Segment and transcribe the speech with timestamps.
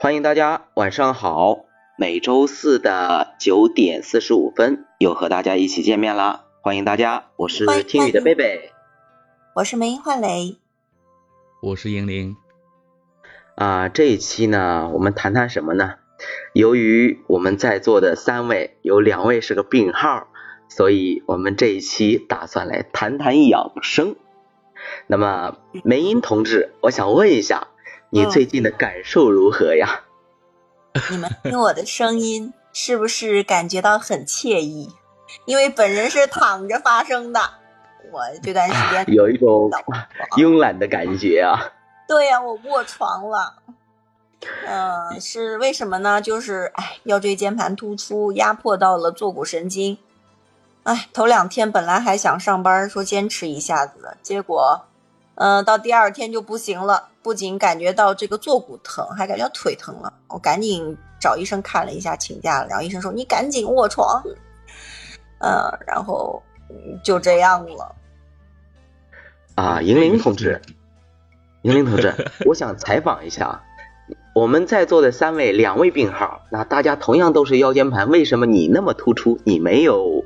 [0.00, 1.64] 欢迎大家晚上好，
[1.96, 6.44] 每周四的九点四十五分又和大家一起见面啦！
[6.60, 8.70] 欢迎大家，我是听雨的贝贝，
[9.56, 10.56] 我是梅英焕雷，
[11.60, 12.36] 我是英灵。
[13.56, 15.94] 啊，这一期呢，我们谈谈什么呢？
[16.52, 20.28] 由于我们在座的三位有两位是个病号，
[20.68, 24.14] 所以我们这一期打算来谈谈养生。
[25.08, 27.66] 那么梅英同志，我想问一下。
[28.10, 30.04] 你最近的感受如何呀？
[31.10, 34.90] 你们听我的声音是不是感觉到很惬意？
[35.44, 37.40] 因为本人是躺着发声的，
[38.10, 39.70] 我这段时间有一种
[40.38, 41.72] 慵懒的感觉啊。
[42.08, 43.56] 对呀，我卧床了。
[44.66, 46.22] 嗯，是为什么呢？
[46.22, 49.98] 就是哎，腰椎间盘突出压迫到了坐骨神经。
[50.84, 54.86] 哎，头两天本来还想上班，说坚持一下子，结果。
[55.34, 60.10] 嗯，到第二天就不行了，不仅感觉到这个坐骨疼，还感觉腿疼了。
[60.28, 62.68] 我赶紧找医生看了一下，请假了。
[62.68, 64.22] 然后医生说：“你赶紧卧床。”
[65.44, 66.42] 嗯，然后
[67.04, 67.94] 就这样了。
[69.56, 70.58] 啊，银铃同志，
[71.60, 72.14] 银铃同志，
[72.46, 73.62] 我想采访一下，
[74.34, 80.24] 我们在座的三位，两位病号，那大家同样都是腰间盘，为什么你那么突出，你没有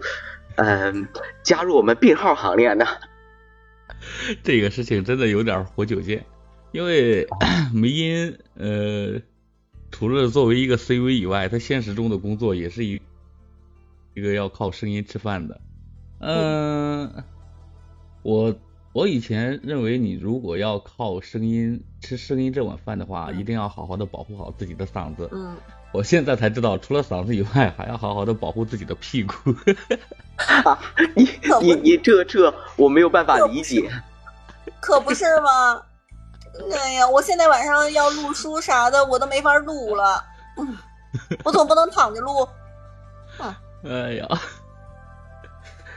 [0.54, 1.08] 嗯
[1.42, 2.86] 加入我们病号行列呢？
[4.44, 6.24] 这个事情真的有点活久见，
[6.72, 7.26] 因为
[7.72, 9.20] 梅因呃，
[9.90, 13.00] 除了作为一个 CV 以外，他现实中的工作也是一
[14.14, 15.60] 一个要靠声音吃饭的。
[16.20, 17.24] 嗯，
[18.22, 18.54] 我
[18.92, 25.28] 我以前认为，你如果要靠声音吃声音这碗饭的话，一定要好好的保护好自己的嗓子。
[25.32, 25.56] 嗯，
[25.92, 29.34] 我现在才知道，除了嗓子以外，还要好好的保护自己的屁股。
[30.64, 30.78] 啊，
[31.16, 31.28] 你
[31.60, 33.90] 你你这这我没有办法理解，
[34.80, 35.82] 可不是吗？
[36.74, 40.22] 哎呀，我现在晚上要录书啥的，我都没法录了。
[40.58, 40.76] 嗯，
[41.44, 42.48] 我总不能躺着录。
[43.84, 44.26] 哎呀，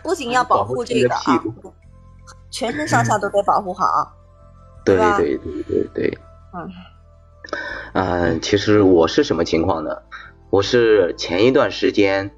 [0.02, 1.44] 不仅要保护这个啊，
[2.50, 4.12] 全身上下都得保护好。
[4.84, 6.18] 对对对对对。
[6.54, 6.72] 嗯。
[7.94, 9.98] 嗯，其实我是什么情况呢？
[10.50, 12.32] 我是前一段时间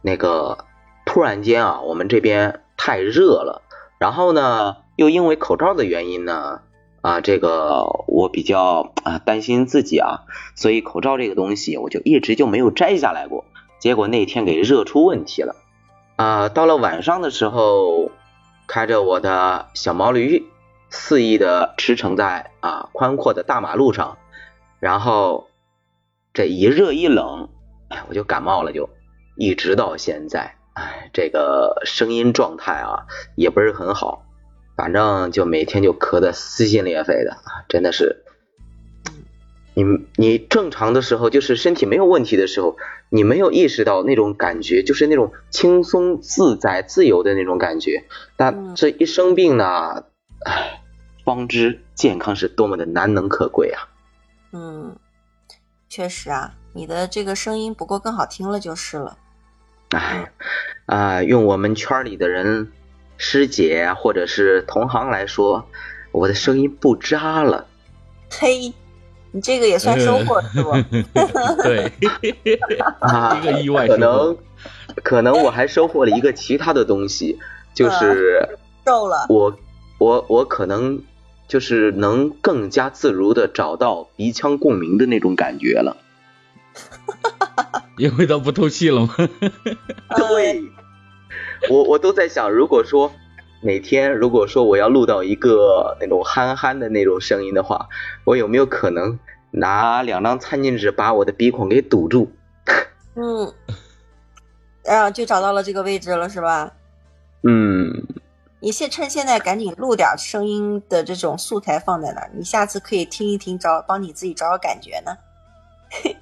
[0.00, 0.58] 那个。
[1.04, 3.60] 突然间啊，我们这边太热了，
[3.98, 6.60] 然后呢，又因为口罩的原因呢，
[7.02, 10.22] 啊，这个我比较啊担心自己啊，
[10.54, 13.44] 所以口罩这个东西我就一直就没有摘下来过。
[13.78, 15.56] 结果那天给热出问题了
[16.14, 16.48] 啊！
[16.48, 18.12] 到了晚上的时候，
[18.68, 20.44] 开着我的小毛驴，
[20.88, 24.18] 肆意的驰骋在啊宽阔的大马路上，
[24.78, 25.48] 然后
[26.32, 27.48] 这一热一冷，
[27.88, 28.88] 哎，我就感冒了，就
[29.36, 30.54] 一直到现在。
[30.74, 34.22] 哎，这个声音状态啊，也不是很好，
[34.82, 38.24] 反正就每天就咳得撕心裂肺的啊，真的是。
[39.74, 39.84] 你
[40.16, 42.76] 你正常的时候，就是身体没有问题的时候，
[43.08, 48.02] 你没有意识到那种感觉，就是那种轻松自在、自由的那种感觉。
[48.36, 50.02] 但这一生病呢，
[50.44, 50.82] 唉，
[51.24, 53.86] 方知健康是多么的难能可贵啊。
[54.50, 54.96] 嗯，
[55.88, 59.16] 确实啊，你的这个声音不过更好听了就是了。
[59.90, 60.32] 哎，
[60.86, 62.72] 啊，用我们圈里的人
[63.16, 65.66] 师姐或者是同行来说，
[66.10, 67.66] 我的声音不渣了。
[68.30, 68.72] 嘿，
[69.30, 70.72] 你这个也算收获是不？
[71.62, 71.92] 对，
[73.00, 74.36] 啊，一个意外可能，
[75.02, 77.38] 可能我还收获了一个其他的东西，
[77.74, 79.26] 就是瘦了。
[79.28, 79.56] 我
[79.98, 81.02] 我我可能
[81.48, 85.96] 就是能更加自如的找到鼻腔共鸣的那种感觉了。
[87.98, 89.14] 因为它不透气了吗？
[90.16, 90.62] 对，
[91.70, 93.12] 我我都在想，如果说
[93.60, 97.88] 哪天如果说我要录到一个那种憨憨的那种声音的话，
[98.24, 99.18] 我有没有可能
[99.50, 102.32] 拿两张餐巾纸把我的鼻孔给堵住？
[103.14, 103.52] 嗯，
[104.84, 106.72] 然后就找到了这个位置了，是吧？
[107.42, 108.06] 嗯。
[108.64, 115.10] 你现趁现在赶紧录点声音的这种素材放在那儿，你下次可以听一听，找帮你自己找找感觉呢。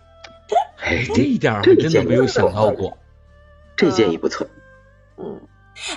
[0.81, 2.97] 哎，这一点还真的没有想到过，
[3.77, 4.47] 这建议不错。
[4.47, 4.60] 嗯，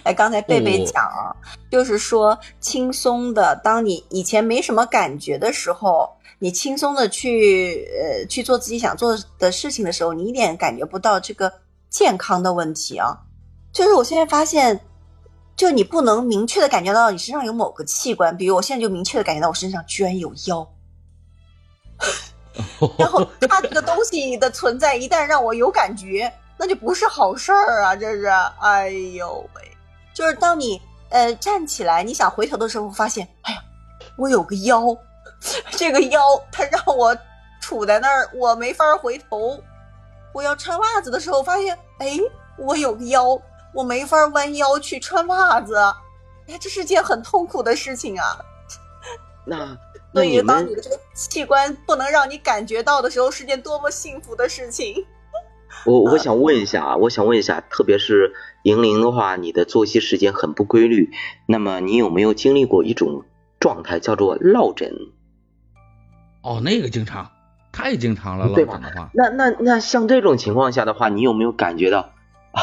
[0.03, 1.35] 哎，刚才贝贝讲啊，
[1.69, 6.09] 就是说轻松的，当你以前没什么感觉的时候，
[6.39, 11.51] 你轻松的去呃去做自己想做的事情的时候，你一点感觉不到这个
[11.89, 13.17] 健康的问题啊。
[13.73, 14.79] 就是我现在发现，
[15.55, 20.67] 就你不能明确的感觉到你身上有某个器官，比如我现在就明确的感觉到我身上居然有腰。
[22.99, 27.95] 然后它这个东西的存在，一旦让我有感觉，那就不是好事儿啊！
[27.95, 28.25] 这是，
[28.61, 29.77] 哎呦喂，
[30.13, 33.61] 就是当你呃站起来，你想回头的时候，发现，哎呀，
[34.17, 34.95] 我有个腰，
[35.71, 36.21] 这个腰
[36.51, 37.15] 它让我
[37.61, 39.61] 杵在那儿，我没法回头。
[40.33, 42.19] 我要穿袜子的时候，发现，哎，
[42.57, 43.39] 我有个腰，
[43.73, 45.75] 我没法弯腰去穿袜子。
[46.47, 48.39] 哎，这是件很痛苦的事情啊。
[49.45, 49.77] 那
[50.13, 55.05] 所以，当你的这个器官不能让你感觉到的时候，是件多么幸福的事情。
[55.85, 58.33] 我我想问一下啊，我想问一下，特别是
[58.63, 61.11] 银铃的话，你的作息时间很不规律，
[61.45, 63.23] 那么你有没有经历过一种
[63.59, 64.93] 状态叫做落枕？
[66.41, 67.31] 哦，那个经常，
[67.71, 69.09] 太经常了，落枕的话。
[69.13, 72.11] 那那那像这种情况下的话，你有没有感觉到
[72.51, 72.61] 啊，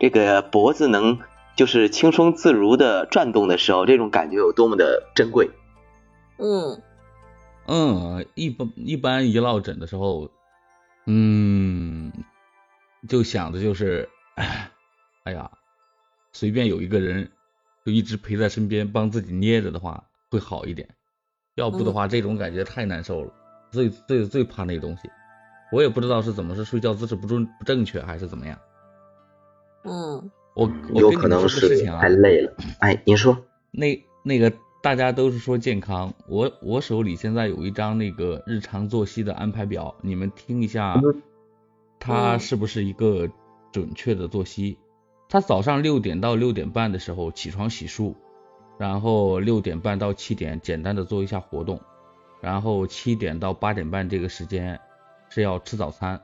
[0.00, 1.20] 这个脖子能
[1.56, 5.50] 就是轻松自如的转动的时候，这种感觉有多么的珍贵？
[6.38, 6.82] 嗯
[7.66, 10.30] 嗯，一般一般一落枕的时候，
[11.06, 12.12] 嗯，
[13.06, 14.08] 就想的就是，
[15.24, 15.50] 哎呀，
[16.32, 17.30] 随便有一个人
[17.84, 20.88] 就一直陪在身边帮自己捏着的话会好一点，
[21.54, 23.32] 要不的话这种感觉太难受了，
[23.70, 25.10] 最最最怕那个东西，
[25.72, 28.58] 我也不知道是怎么是睡觉姿势不正不正确还是怎么样。
[29.84, 32.52] 嗯，我有可能是太累了。
[32.80, 34.52] 哎，您说那那个。
[34.82, 40.94] 大家都是说健康，我我手里现在有一张那个日常作息的安排表，你们听一下，
[42.06, 43.28] 它是不是一个
[43.72, 44.78] 准确的作息？
[45.28, 48.14] 他早上六点到六点半的时候起床洗漱，
[48.78, 51.80] 然后六点半到七点简单的做一下活动，
[52.40, 54.78] 然后七点到八点半这个时间
[55.28, 56.22] 是要吃早餐，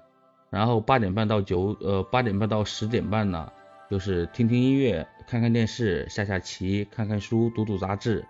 [0.51, 3.53] 然后八点半到九呃八点半到十点半呢
[3.91, 8.25] 就是听听音乐、看看电视、下下棋、看看书、读读杂志。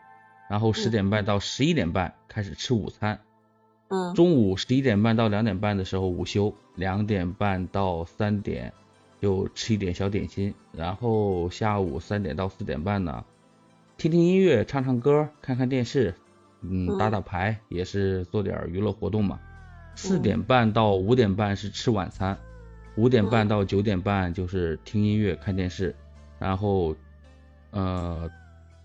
[0.50, 3.20] 然后十点半到十一点半开始吃午餐，
[3.92, 8.72] 嗯，中午十一点半到两点半的时候午休，两点半到三点
[9.20, 13.24] 就吃一点小点心，然后下午三点到四点半呢，
[13.98, 16.14] 听听音乐，唱唱歌，看看电视，
[16.62, 19.38] 嗯，打打牌，也是做点娱乐活动嘛。
[19.94, 22.38] 四点半到五点半是吃晚餐，
[22.96, 25.94] 五点半到九点半就是听音乐看电视，
[26.38, 26.96] 然后
[27.70, 28.30] 呃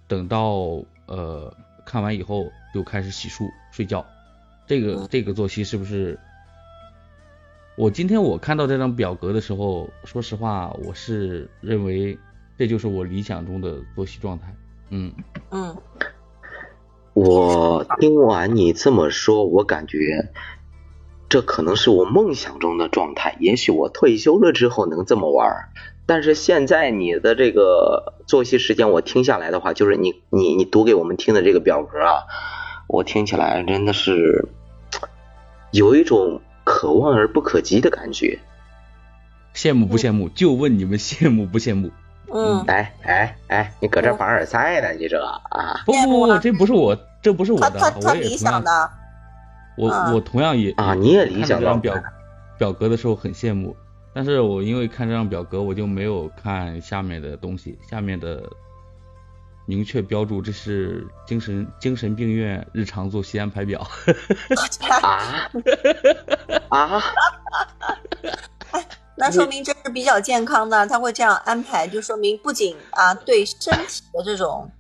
[0.08, 0.84] 等到。
[1.08, 1.56] 呃，
[1.86, 4.06] 看完以后就开始洗漱睡觉，
[4.68, 6.20] 这个这个作息是不是？
[7.78, 12.18] 我今天我看到这张表格的时候，说实话，我是认为
[12.58, 14.54] 这就是我理想中的作息状态。
[14.90, 15.14] 嗯
[15.52, 15.78] 嗯，
[17.14, 20.32] 我听完你这么说，我感觉
[21.30, 23.38] 这可能是我梦想中的状态。
[23.40, 25.70] 也许我退休了之后能这么玩。
[26.08, 32.24] 但是现在你的这个作息时间，我听下来的话，就是你你你读给我们听的这个表格啊，
[32.88, 34.48] 我听起来真的是
[35.72, 38.40] 有一种可望而不可及的感觉。
[39.54, 40.30] 羡慕不羡慕？
[40.30, 41.92] 就问你们羡慕不羡慕？
[42.32, 42.64] 嗯。
[42.68, 44.92] 哎哎哎，你搁这凡尔赛呢？
[44.94, 45.82] 你这啊？
[45.86, 48.90] 不不不，这不是我，这不是我的，我也理想的。
[49.78, 51.96] 我我同样也啊，你也理想的表
[52.58, 53.76] 表格的时候很羡慕。
[54.14, 58.44] 但是我因为看这张表格，我就没有看下面的东西，下面的
[59.68, 63.80] 明确标注这是精神精神病院日常作息安排表。
[66.70, 67.04] 啊啊！
[69.18, 74.72] 那说明这是比较健康的，他会这样安排，就说明不仅啊对身体的这种，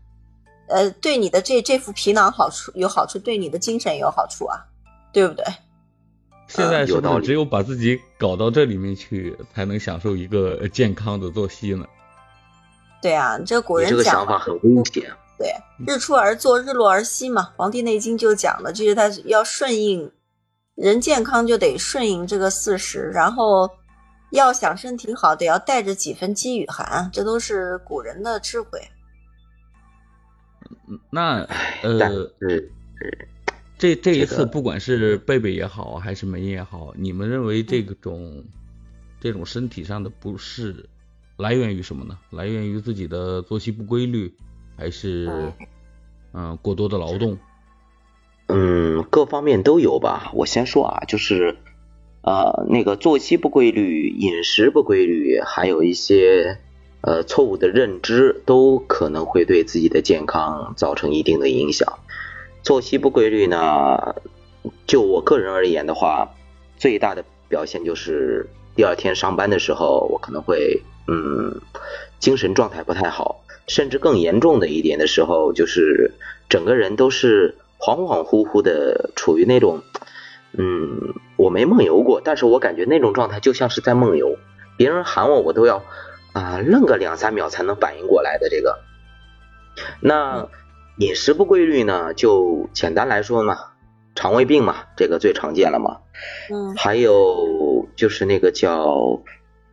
[0.70, 4.66] 呃，对你的这这副皮囊好处有好处，对你的精神有好处啊，
[5.12, 5.44] 对不对？
[6.48, 11.86] 现在是不是只有把自己搞到这里面去，才能享受一个健康的作息呢？
[13.08, 15.10] 对啊，这古人讲，这个想法很危险。
[15.38, 15.50] 对，
[15.88, 20.12] 日出而作，日落而息嘛，《黄帝内经》就讲了，就是他要顺应
[20.76, 23.70] 人健康，就得顺应这个四时，然后
[24.32, 28.82] 要想身体好，得要带着几分饥与寒，这都是古人的智慧。
[31.10, 31.48] 那
[31.84, 32.30] 呃。
[33.80, 38.44] 这这一次，不管是贝贝也好，还是梅也好，你们认为这种
[39.20, 40.90] 这种身体上的不适
[41.38, 42.18] 来源于什么呢？
[42.32, 44.34] 来源于自己的作息不规律，
[44.76, 45.54] 还是
[46.34, 47.38] 嗯过多的劳动？
[48.48, 50.32] 嗯，各方面都有吧。
[50.34, 51.58] 我先说啊，就是
[52.22, 56.58] 呃那个作息不规律、饮食不规律，还有一些
[57.02, 62.00] 呃错误的认知，都可能会对自己的健康造成一定的影响。
[62.64, 64.16] 作息不规律呢，
[64.88, 66.34] 就我个人而言的话，
[66.78, 71.60] 最大的表现就是第二天上班的时候，我可能会嗯
[72.20, 76.12] 精神状态不太好，甚至更严重的一点的时候，就是
[76.48, 79.82] 整个人都是恍恍惚惚的，处于那种
[80.54, 84.38] 嗯我没梦游过，但是我感觉那种状态就像是在梦游，
[84.78, 85.84] 别人喊我我都要
[86.32, 88.80] 啊愣个两三秒才能反应过来的这个，
[90.00, 90.48] 那。
[91.00, 93.56] 饮食不规律呢，就简单来说嘛，
[94.18, 96.00] 肠胃病嘛，这个最常见了嘛。
[96.52, 96.76] 嗯。
[96.76, 99.22] 还有就是那个叫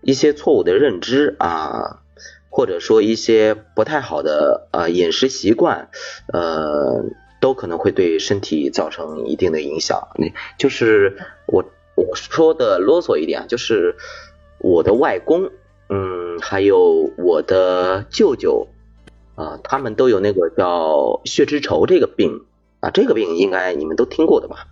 [0.02, 2.02] 一些错误的认知啊，
[2.50, 5.88] 或者说一些不太好的呃饮食习惯，
[6.30, 7.06] 呃，
[7.40, 10.08] 都可能会对身体造成一定的影响。
[10.16, 11.64] 那就是我
[11.96, 13.96] 我说的啰嗦一点，就是
[14.58, 15.50] 我的外公，
[15.88, 18.68] 嗯，还有我的舅舅。
[19.36, 22.44] 啊，他们都有那个叫血脂稠这个病
[22.85, 24.67] 啊，这个病应该你们都听过的吧？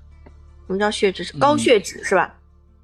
[0.66, 1.32] 我们叫血脂？
[1.38, 2.34] 高血脂是吧？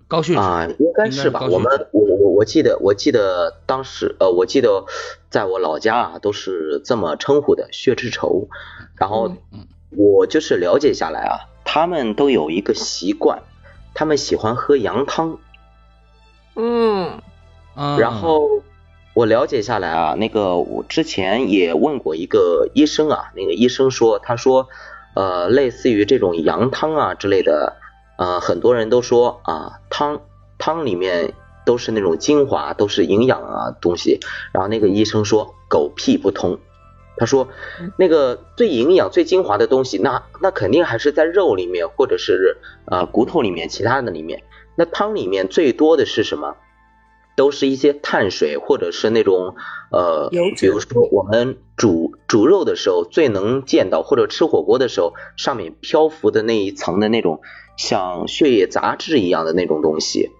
[0.08, 1.42] 高血脂啊，应该是吧？
[1.50, 4.86] 我们我我我记得我记得当时呃，我记得
[5.28, 8.48] 在我老家啊都是这么称呼的血脂稠。
[8.96, 9.30] 然后
[9.90, 13.42] 我就是了解下来啊，他们都有一个习惯，
[13.92, 15.38] 他们喜欢喝羊汤。
[16.54, 17.20] 嗯，
[17.98, 18.62] 然后。
[19.14, 24.68] 我了解下来啊，那个我之前也问过一个医生啊，那个医生说，他说，
[25.14, 27.76] 呃，类似于这种羊汤啊之类的，
[28.18, 30.20] 呃，很多人都说啊，汤
[30.58, 31.34] 汤里面
[31.66, 34.20] 都是那种精华，都是营养啊东西。
[34.52, 36.58] 然后那个医生说狗屁不通，
[37.16, 37.48] 他说
[37.96, 44.42] 那个最营养、最精华的东西，那那肯定还是在肉里面，或者是呃骨头里面，其他的里面。
[44.76, 46.56] 那汤里面最多的是什么？
[47.38, 49.54] 都是一些碳水，或者是那种
[49.92, 50.28] 呃，
[50.58, 57.40] 比如说我们煮煮肉的时候最能见到，或者吃火锅的时候上面漂浮的那一层的那种
[57.76, 60.30] 像血液杂质一样的那种东西，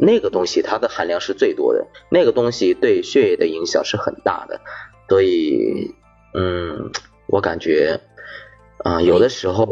[0.00, 4.60] 那个东西它的含量是最多的，那个东西对血液的影响是很大的，
[5.08, 5.94] 所以
[6.34, 6.90] 嗯，
[7.28, 8.00] 我感觉
[8.78, 9.64] 啊，有的时候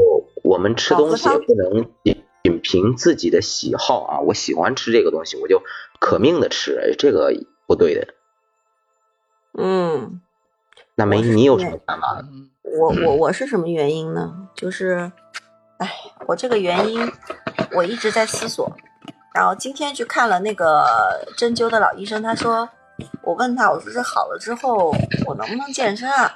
[0.45, 1.89] 我们吃东西不能
[2.45, 5.61] 仅凭自己的喜好啊，我喜欢吃这个东西，我就。
[6.01, 7.33] 可命的吃，哎，这个
[7.67, 8.15] 不对的。
[9.59, 10.21] 嗯，
[10.95, 12.23] 那梅，你有什么想法？
[12.63, 14.49] 我我我是什么原因呢？
[14.55, 15.11] 就是，
[15.79, 15.91] 哎，
[16.27, 17.11] 我这个原因
[17.73, 18.71] 我一直在思索。
[19.33, 20.85] 然后今天去看了那个
[21.37, 22.69] 针灸的老医生，他说，
[23.23, 24.95] 我问他，我说这好了之后，
[25.27, 26.35] 我能不能健身啊？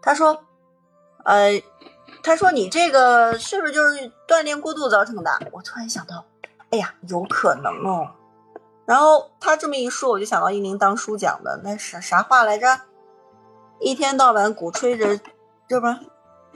[0.00, 0.44] 他说，
[1.24, 1.60] 呃，
[2.22, 5.30] 他说你这个是不是就是锻炼过度造成的？
[5.52, 6.24] 我突然想到，
[6.70, 8.10] 哎呀，有可能哦。
[8.88, 12.80] 然后他这么一说，我就想到一宁当初讲的那啥啥话来着？
[13.80, 15.20] 一天到晚鼓吹着，
[15.68, 15.86] 这不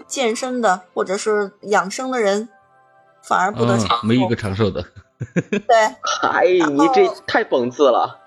[0.06, 2.48] 健身的或者是养生的人，
[3.22, 4.82] 反而不得长寿，没一个长寿的。
[5.34, 5.76] 对，
[6.26, 8.18] 哎，你这太讽刺了。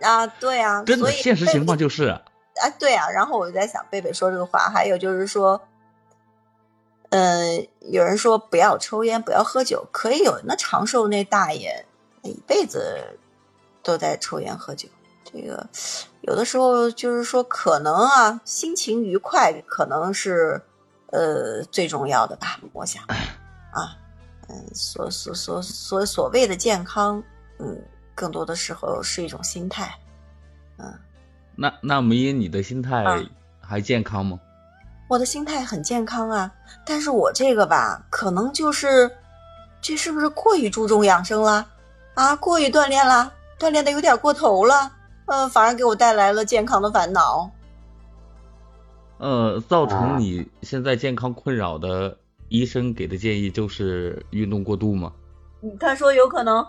[0.00, 2.22] 啊，对啊，真的，现实情况就是啊。
[2.56, 3.10] 哎，对啊。
[3.10, 5.60] 然后我就在想，贝贝说这个话，还有就是说，
[7.10, 11.84] 嗯，有人说不要抽烟，不要喝酒，可以有那长寿那大爷
[12.22, 13.18] 一辈子。
[13.82, 14.88] 都在抽烟喝酒，
[15.24, 15.66] 这个
[16.22, 20.60] 有的时候就是说，可能啊，心情愉快可能是
[21.10, 22.60] 呃最重要的吧。
[22.72, 23.02] 我想
[23.72, 23.96] 啊，
[24.48, 27.22] 嗯，所所所所所谓的健康，
[27.58, 27.82] 嗯，
[28.14, 29.98] 更多的时候是一种心态，
[30.78, 30.94] 嗯。
[31.54, 33.04] 那那梅英，你的心态
[33.60, 34.40] 还健康吗？
[35.08, 36.50] 我的心态很健康啊，
[36.86, 39.10] 但是我这个吧，可能就是
[39.82, 41.68] 这是不是过于注重养生了
[42.14, 42.34] 啊？
[42.36, 43.30] 过于锻炼了？
[43.62, 44.90] 锻炼的有点过头了，
[45.26, 47.48] 呃，反而给我带来了健康的烦恼。
[49.18, 55.12] 呃，造成你现在健康困扰的医生给的建议就是运动过度吗？
[55.78, 56.66] 他说有可能，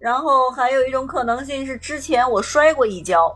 [0.00, 3.32] 然后还有一种可能性是之前我摔过一跤，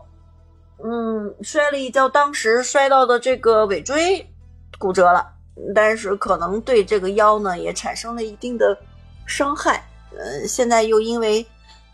[0.83, 4.29] 嗯，摔了一跤，当时摔到的这个尾椎
[4.77, 5.25] 骨折了，
[5.73, 8.77] 但是可能对这个腰呢也产生了一定的
[9.25, 11.45] 伤害，呃，现在又因为。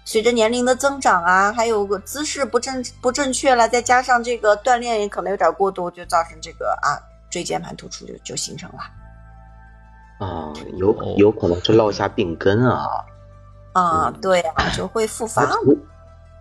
[0.06, 6.98] 随着年龄的增长啊，还有个姿势不正不正确了，再加上这个锻炼也可能有点过度，就造成这个啊
[7.30, 8.80] 椎间盘突出就就形成了。
[10.26, 13.06] 啊，有有可能是落下病根啊。
[13.74, 15.48] 啊，对啊，就会复发。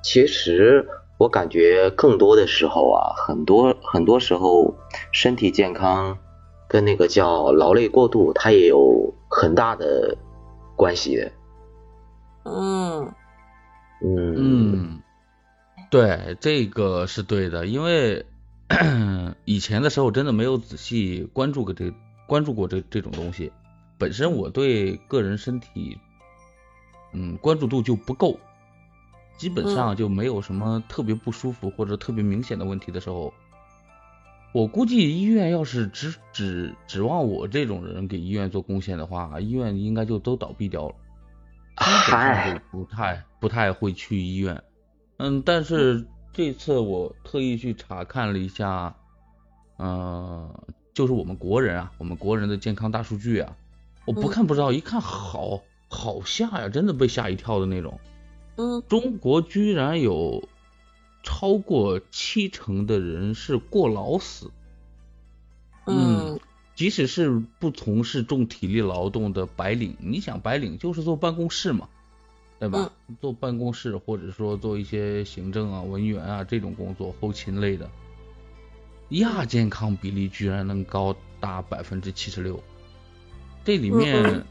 [0.03, 0.89] 其实
[1.19, 4.75] 我感觉更多的时候啊，很多很多时候
[5.13, 6.17] 身体健康
[6.67, 10.17] 跟那个叫劳累过度，它也有很大的
[10.75, 11.31] 关系的。
[12.45, 13.13] 嗯。
[14.01, 15.01] 嗯，
[15.91, 18.25] 对，这个是对的，因为
[19.45, 21.93] 以前的时候真的没有仔细关注过这
[22.27, 23.51] 关注过这这种东西，
[23.99, 25.99] 本身我对个人身体，
[27.13, 28.39] 嗯，关注度就不够，
[29.37, 33.33] 基本上就没有什么特别不舒服或者特别明显的问题的时候，
[34.53, 40.95] 我估计医院要是只指指望我这种人给医院做贡献的话，医院应该就都倒闭掉了。
[41.81, 44.63] 嗨，不太不太会去医院，
[45.19, 48.95] 嗯，但是这次我特意去查看了一下，
[49.79, 50.53] 嗯，
[50.93, 53.57] 就是我们国人啊，我们国人的健康大数据啊，
[54.07, 57.99] 我不看不知道，一看好好吓呀，真的被吓一跳的那种。
[58.57, 60.49] 嗯，中国居然有
[61.23, 64.51] 超过七成的人是过劳死。
[65.87, 66.39] 嗯，
[66.79, 71.89] 即使是不从事重体力劳动的白领，你想白领就是坐办公室嘛，
[72.61, 72.93] 对吧？
[73.21, 77.91] 坐办公室或者说做一些行政啊、文员啊这种工作，后勤类的，
[79.09, 82.63] 亚健康比例居然能高达百分之七十六。
[83.65, 84.47] 这里面，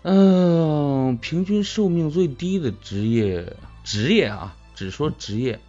[0.00, 5.60] 嗯，平均寿命最低的职业，职业啊，只说职业，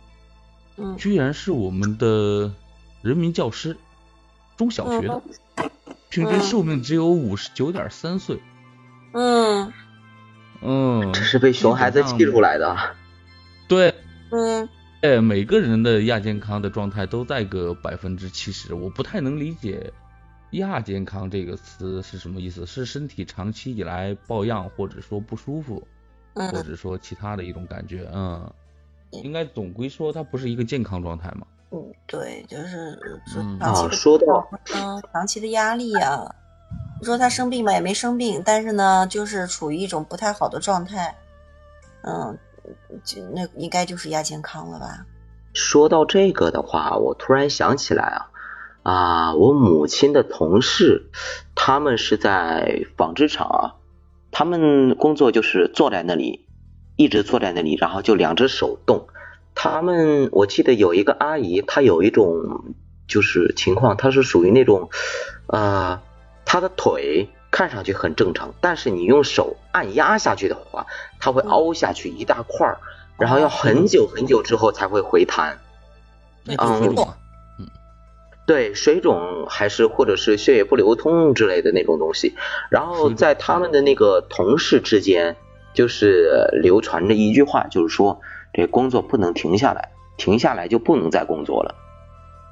[0.78, 2.54] 嗯，居然是我们的
[3.02, 3.76] 人民教师，
[4.62, 5.20] 中小学的，
[6.12, 8.40] 平均寿命只有五十九点三岁。
[9.12, 9.74] 嗯，
[10.62, 12.78] 嗯，这是被熊孩子气出来的。
[13.68, 13.96] 对，
[14.30, 14.70] 嗯，
[15.02, 19.92] 哎，每个人的亚健康的状态都在个百分之七十，我不太能理解。
[20.52, 22.68] 亚健康这个词是什么意思？
[22.68, 25.88] 是身体长期以来抱恙，或者说不舒服，
[26.36, 28.08] 或者说其他的一种感觉？
[28.14, 28.54] 嗯，
[29.10, 31.48] 应该总归说它不是一个健康状态嘛。
[31.72, 32.98] 嗯，对，就是
[33.60, 36.36] 长期的说到嗯长期的压力啊，
[37.00, 41.16] 你说他生病吧也没生病，但是呢就是处于一种不太好的状态，
[42.04, 42.38] 嗯，
[43.04, 45.06] 就那应该就是亚健康了吧？
[45.54, 48.28] 说到这个的话，我突然想起来啊。
[48.84, 51.12] 啊，我母亲的同事，
[51.54, 53.76] 他们是在纺织厂啊，
[54.32, 56.48] 他们工作就是坐在那里，
[56.96, 59.06] 一直坐在那里，然后就两只手动。
[59.56, 62.76] 他们我记得有一个阿姨，她有一种
[63.08, 64.90] 就是情况，她是属于那种，
[65.48, 66.02] 呃，
[66.46, 70.88] 她的腿看上去很正常，但是你用手按压下去的话，
[71.20, 72.80] 它会凹下去一大块儿，
[73.18, 75.60] 然后要很久很久之后才会回弹。
[76.48, 76.96] 嗯。
[78.48, 82.36] 对水肿还是或者是血液不流通之类的那种东西，
[82.70, 85.38] 然后在他们的那个同事之间，
[85.74, 88.20] 就是流传着一句话，就是说
[88.54, 91.76] 这工作不能停下来，停下来就不能再工作了。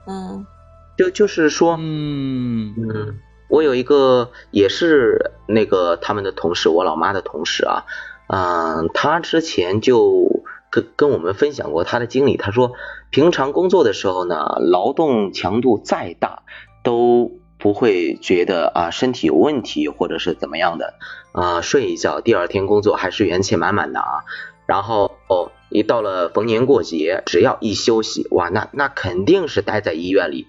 [0.08, 0.46] 嗯，
[0.98, 7.86] 就就是说，嗯嗯，我有一个也是那个他们的同事，我老妈的同事啊，
[8.28, 10.44] 嗯，他之前就。
[10.72, 12.74] 跟跟我们分享过他的经历，他说
[13.10, 16.44] 平常工作的时候呢，劳动强度再大
[16.84, 20.94] 都不会觉得啊身体有问题或者是怎么样的
[21.32, 24.26] 啊，睡一觉第二天工作还是元气满满的啊。
[24.70, 30.46] 然后哦，一到了逢年过节，只要一休息，哇，那那肯定是待在医院里。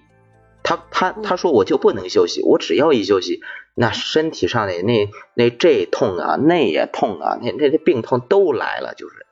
[0.61, 3.41] 他他他说我就不能休息，我只要一休息，
[3.73, 9.25] 那身体上的那那这痛啊，那也痛啊，那那那病痛都来了，就是。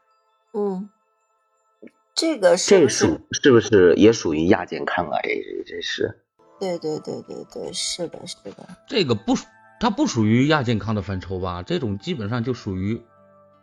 [0.53, 0.89] 嗯，
[2.15, 5.19] 这个这属是不是也属于亚健康啊？
[5.21, 6.19] 这这这是？
[6.59, 8.67] 对对对对对，是的，是的。
[8.87, 9.35] 这个不，
[9.79, 11.61] 它不属于亚健康的范畴吧？
[11.61, 12.99] 这种基本上就属于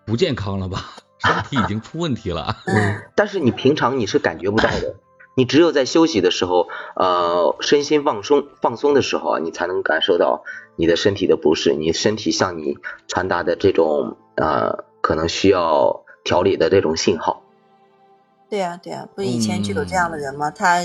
[0.04, 0.94] 不健康了吧？
[1.26, 2.56] 身体已经出问题了。
[2.66, 4.94] 嗯，但是你平常你是感觉不到的，
[5.34, 10.44] 你只有在休息的时候，呃，身心放松放松的时候啊，你才能感受到
[10.76, 16.02] 你的身体的不适，你身体向你传达的这种呃，可能需要。
[16.26, 17.40] 调理的这种信号，
[18.50, 20.50] 对呀对呀，不是以前就有这样的人吗？
[20.50, 20.78] 他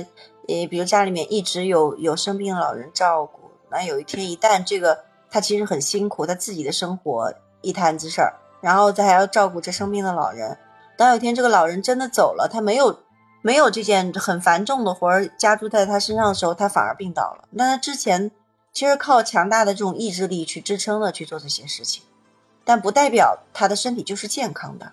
[0.47, 4.99] 呃，比如家里面一直有有生病的老人照顾，那有一天一旦这个
[5.31, 10.57] 他其实很辛苦，他自己的生活一摊子事儿，然后再还要照顾这生病的老人，
[10.97, 12.99] 当有一天这个老人真的走了，他没有
[13.41, 17.45] 没有这件很繁重的活儿加注在他身上的时候，他反而病倒了。
[17.49, 18.31] 那他之前
[18.71, 22.03] 其实靠强大的这种意志力去支撑的去做这些事情，
[22.63, 24.91] 但不代表他的身体就是健康的。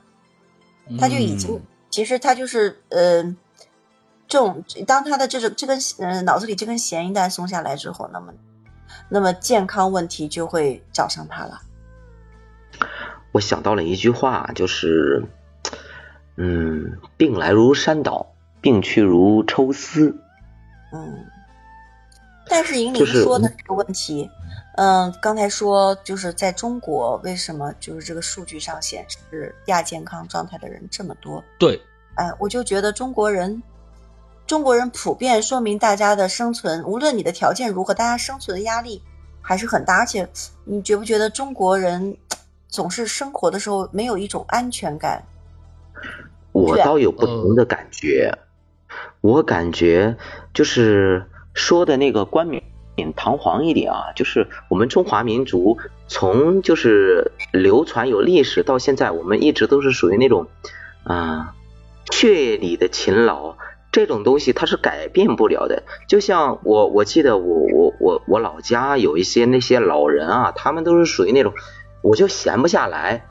[0.99, 3.23] 他就已经，其实他就是，呃，
[4.27, 8.33] 这种当他的这种这根，嗯，脑子里这根弦一旦松下来之后，那么，
[9.11, 11.61] 那么健康问题就会找上他了。
[13.33, 15.25] 我想到了一句话，就是，
[16.37, 20.17] 嗯，病来如山倒，病去如抽丝。
[20.93, 21.27] 嗯，
[22.49, 24.29] 但是银玲说的这个问题。
[24.77, 31.43] 嗯，刚才说就是在中国，为什么就是这个数据上显示亚健康状态的人这么多？
[31.59, 31.83] 对，
[32.15, 33.61] 哎，我就觉得中国人，
[34.47, 39.03] 中国人普遍说明大家的生存，无论你的条件如何，大家生存的压力
[39.43, 39.97] 还是很大。
[39.99, 40.29] 而且，
[40.65, 42.17] 你觉不觉得中国人
[42.69, 45.25] 总是生活的时候没有一种安全感？
[46.53, 48.39] 我倒有不同的感觉，
[49.21, 50.17] 我感觉
[50.55, 52.63] 就是说的那个冠冕。
[53.15, 55.79] 堂皇一点啊，就是我们中华民族
[56.09, 60.49] 从就是流传有历史到现在，我们一直都是属于那种
[61.05, 61.55] 啊
[62.11, 63.57] 血液里的勤劳，
[63.93, 65.85] 这种东西它是改变不了的。
[66.09, 71.55] 就像我我记得我我我我老家有一些那些老人啊，他们都是属于那种，
[72.03, 73.27] 我就闲不下来，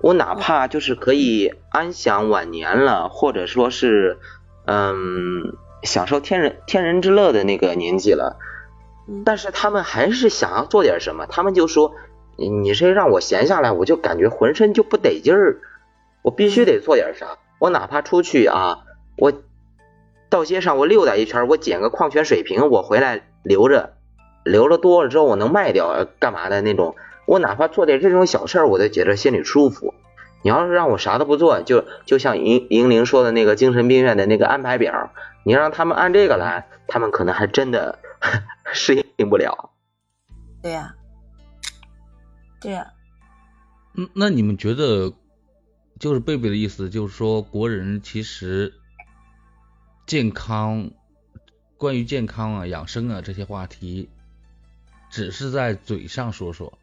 [0.00, 4.18] 我哪怕就是可以安享晚年了，或者说是
[4.66, 8.36] 嗯享受天人天人之乐的那个年纪了，
[9.24, 11.94] 但是他们还是想要做点什么，他们就说
[12.36, 15.58] 你这让我闲下来，我就感觉浑身就不得劲儿，
[16.22, 18.80] 我必须得做点啥，我哪怕出去啊，
[19.16, 19.32] 我。
[20.30, 23.94] 到街上我溜达一圈，我捡个矿泉水瓶，我回来留着，
[24.44, 26.96] 留了多了之后我能卖掉，干嘛的那种？
[27.28, 29.92] 我哪怕做点这种小事儿，我都觉得心里舒服。
[30.42, 35.12] 你要是让我啥都不做，就就像银银铃说的那个精神病院的那个安排表，
[35.44, 37.98] 你让他们按这个来，他们可能还真的
[38.72, 39.70] 适应不了。
[40.62, 40.94] 对呀，
[42.60, 42.92] 对呀。
[43.94, 45.12] 嗯，那你们觉得，
[46.00, 48.72] 就是贝贝的意思，就是说国人其实。
[50.06, 50.90] 健康，
[51.76, 54.08] 关于健康啊、养生啊这些话题，
[55.10, 56.78] 只是在嘴上说说，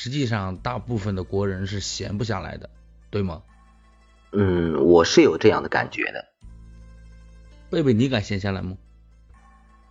[0.00, 2.70] 实际上大部分的国人是闲不下来的，
[3.10, 3.42] 对吗？
[4.30, 6.26] 嗯，我是有这样的感觉的。
[7.68, 8.76] 贝贝，你敢闲下来吗？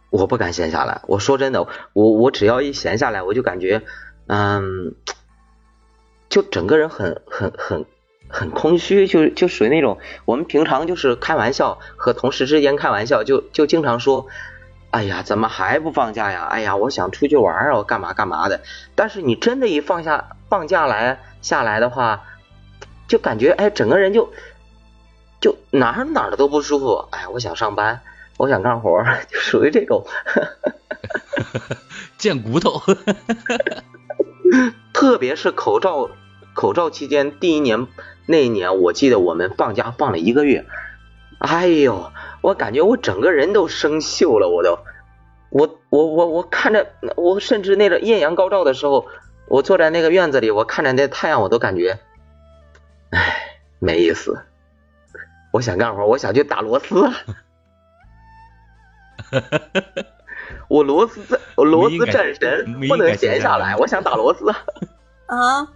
[0.09, 1.01] 我不敢闲下来。
[1.07, 3.83] 我说真的，我我只要一闲下来，我就感觉，
[4.27, 4.95] 嗯，
[6.29, 7.85] 就整个人很很很。
[8.29, 14.27] 很空虚，就就属于那种我们平常就是开玩笑，和同事之间开玩笑，就就经常说，
[14.91, 16.47] 哎呀，怎么还不放假呀？
[16.49, 18.61] 哎呀，我想出去玩啊，我干嘛干嘛的。
[18.95, 22.23] 但是你真的，一放下放假来下来的话，
[23.07, 24.31] 就感觉哎，整个人就
[25.39, 27.07] 就哪儿哪儿都不舒服。
[27.11, 28.01] 哎，我想上班，
[28.37, 30.05] 我想干活， 就属于这种，
[32.17, 32.81] 贱骨头。
[34.93, 36.09] 特别是口罩
[36.55, 37.87] 口罩期间第一年。
[38.29, 40.65] 那一年我记得我们放假放了一个月，
[41.39, 44.79] 哎呦，我感觉我整个人都生锈了，我都，
[45.49, 49.05] 我我我我看着我甚至那个艳阳高照的时候，
[49.47, 51.99] 我坐在那个院子里，我看着那太阳，我都感觉，
[53.11, 54.43] 哎，没意思。
[55.53, 56.95] 我想干活，我想去打螺丝。
[60.67, 64.49] 我螺丝我螺丝战神不能闲下来，我想打螺丝。
[65.27, 65.67] 啊。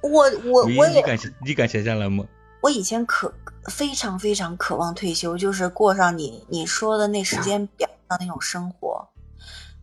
[0.00, 2.24] 我我我也，你敢你敢闲下来吗？
[2.64, 3.30] 我以前可
[3.66, 9.06] 非常非常渴望退休，就是过上你你说的那时间表上那种生活。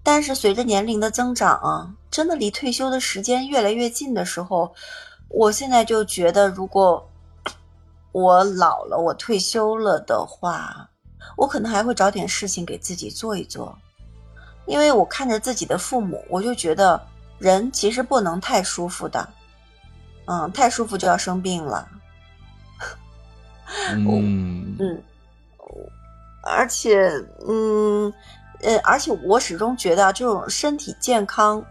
[0.02, 4.74] 但是随着年龄的增长啊，真的离退休的时间越来越近的时候，
[5.30, 7.08] 我现在就觉得，如果
[8.14, 10.90] 我老了，我退休了的话，
[11.38, 13.78] 我可能还会找点事情给自己做一做，
[14.66, 17.00] 因为我看着自己的父母，我就觉得
[17.38, 19.30] 人其实不能太舒服的。
[20.26, 21.88] 嗯，太舒服就要生病了。
[23.96, 25.04] 嗯嗯，
[26.44, 27.10] 而且
[27.48, 28.12] 嗯
[28.62, 31.64] 呃，而且我始终觉得这种身体健康，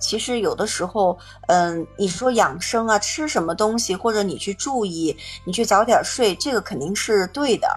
[0.00, 7.68] 其实有的时候，嗯，你说养生啊，吃什么东西，或者你去注意，你去早点睡，这个肯定是对的。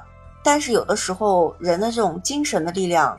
[0.44, 3.18] 但是有的时候，人的这种精神的力量，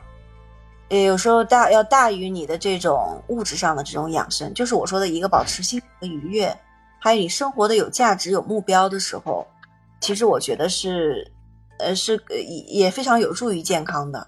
[0.89, 6.55] 呃，有时候大要大于你的这种物质上的这种养生，就是我说的一个保持心的愉悦。
[6.99, 9.45] 还有你生活的有价值、有目标的时候，
[10.05, 11.31] 其实我觉得是，
[11.79, 14.27] 呃，是也也非常有助于健康的。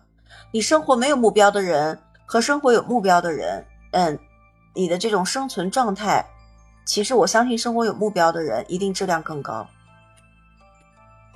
[0.52, 4.18] 你生活没有目标的人和生活有目标的人，嗯，
[4.74, 6.26] 你的这种生存状态，
[6.84, 9.68] 其实我相信生活有目标的人一定质量更高。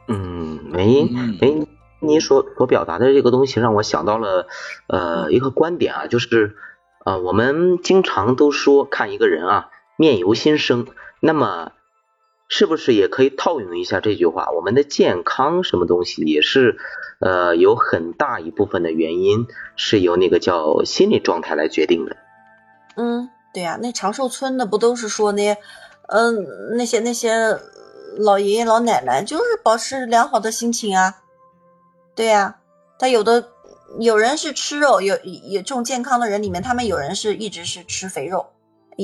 [0.07, 1.03] 嗯，没
[1.39, 1.67] 没，
[1.99, 4.47] 你所所表达的这个东西让我想到了，
[4.87, 6.55] 呃，一个观点啊，就是，
[7.05, 10.87] 呃，我们经常都说看一个人啊，面由心生。
[11.19, 11.73] 那么，
[12.53, 14.51] 是不是也可以套用一下这句话？
[14.51, 16.77] 我们的健康什么东西也是，
[17.21, 22.17] 呃，有很大一部分的原因是由那个叫心理状态来决定的。
[22.97, 25.57] 嗯，对呀，那长寿村的不都是说那，
[26.09, 27.57] 嗯，那些那些
[28.17, 31.19] 老爷爷老奶奶就是保持良好的心情啊。
[32.13, 32.57] 对呀，
[32.99, 33.47] 他有的
[33.97, 38.47] 有人是吃肉，有有这种健康的人里面，他们有人是一直是吃肥肉。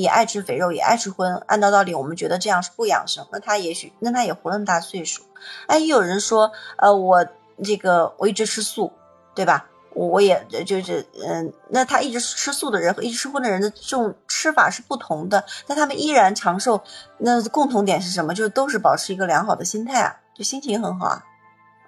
[0.00, 1.36] 也爱吃肥肉，也爱吃荤。
[1.46, 3.26] 按照道理，我们觉得这样是不养生。
[3.32, 5.22] 那他也许，那他也活那么大岁数。
[5.66, 7.26] 哎，也有人说，呃，我
[7.64, 8.92] 这个我一直吃素，
[9.34, 9.66] 对吧？
[9.94, 16.80] 我我也就是，嗯，那他一直吃素的人和一直吃荤的人的这种吃法是不同的，但他们依然长寿。
[17.16, 18.32] 那共同点是什么？
[18.32, 21.24] 就是都是保持一个良好的心态啊，就心情很好啊，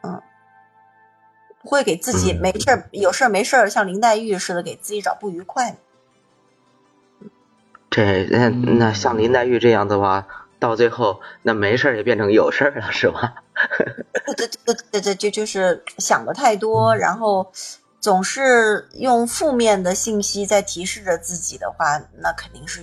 [0.03, 0.21] 嗯，
[1.63, 5.77] 不会给自己没事儿有事儿没事儿像林黛玉似的给自己找不愉快。
[7.91, 10.27] 这那那像林黛玉这样的话，
[10.59, 13.35] 到最后那没事也变成有事了，是吧？
[14.37, 17.51] 对对对对，就就是想的太多，然后
[17.99, 22.81] 总是用负面的信息在提示着自己的话，那肯定是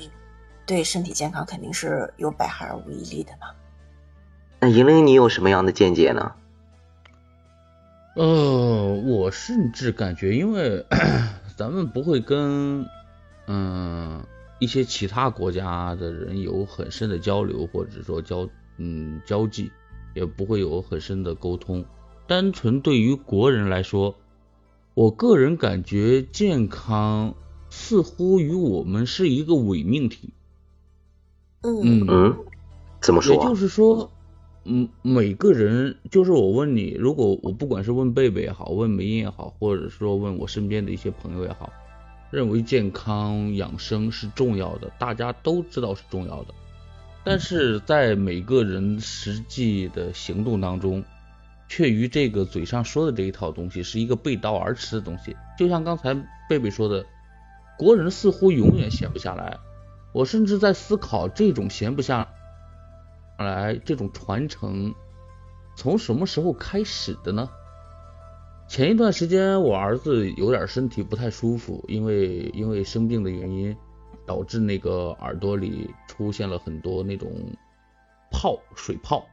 [0.66, 3.48] 对身体健康肯定是有百害而无一利的嘛。
[4.60, 6.34] 那银玲，你有什么样的见解呢？
[8.16, 10.86] 呃，我甚至感觉，因为
[11.56, 12.86] 咱们不会跟
[13.48, 14.24] 嗯
[14.60, 19.72] 一些其他国家的人有很深的交流，或者说交嗯交际，
[20.16, 21.86] 也不会有很深的沟通。
[22.28, 24.16] 单纯对于国人来说，
[24.94, 27.36] 我个人感觉健康
[27.70, 30.34] 似乎与我们是一个伪命题。
[31.62, 32.38] 嗯嗯，
[33.02, 33.36] 怎么说？
[33.36, 34.12] 也就是说。
[34.70, 41.72] 嗯，每个人就是我问你，如果我不管是问贝贝也好，问梅英也好，或者说问我身边的一些朋友也好，
[42.30, 46.54] 认为健康养生是重要的，大家都知道是重要的，
[47.24, 51.04] 但是在每个人实际的行动当中，
[51.70, 55.36] 却与这个嘴上说的这一套东西是一个背道而驰的东西。
[55.58, 56.14] 就像刚才
[56.50, 57.06] 贝贝说的，
[57.78, 59.58] 国人似乎永远闲不下来，
[60.14, 62.28] 我甚至在思考这种闲不下。
[63.38, 64.96] 来，这种传承
[65.76, 67.48] 从什么时候开始的呢？
[68.68, 73.76] 前一段时间我儿子有点身体不太舒服，因为因为生病的原因，
[74.26, 77.32] 导致那个耳朵里出现了很多那种
[78.30, 79.26] 泡水泡，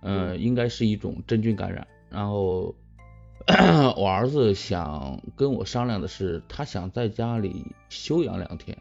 [0.00, 1.86] 嗯，应该是一种真菌感染。
[2.08, 2.74] 然后
[3.96, 8.78] 我儿子想跟我商量的是，他想在家里休养两天，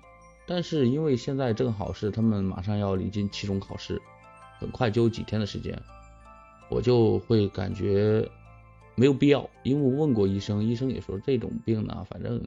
[0.48, 4.02] 但是因为现在正好是他们马上要临近期中考试。
[4.60, 5.82] 很快就几天的时间，
[6.70, 8.30] 我就会感觉
[9.00, 12.46] 没有必要，因为我问过医生，医生也说这种病呢，反正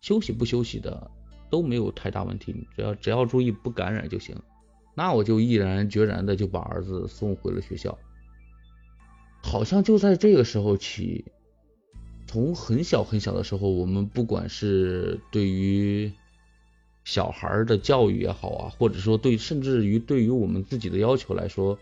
[0.00, 1.10] 休息不休息的
[1.50, 4.34] 都没有太大问题，只要只要注意不感染就行。
[4.94, 7.98] 那我就毅然决然的就把儿子送回了学校。
[9.42, 11.26] 好像就在这个时候起，
[12.26, 16.10] 从很小很小的时候，我们不管是对于
[17.04, 21.78] 小孩的教育也好啊，或者说对，甚至于对于我们自己的要求来说，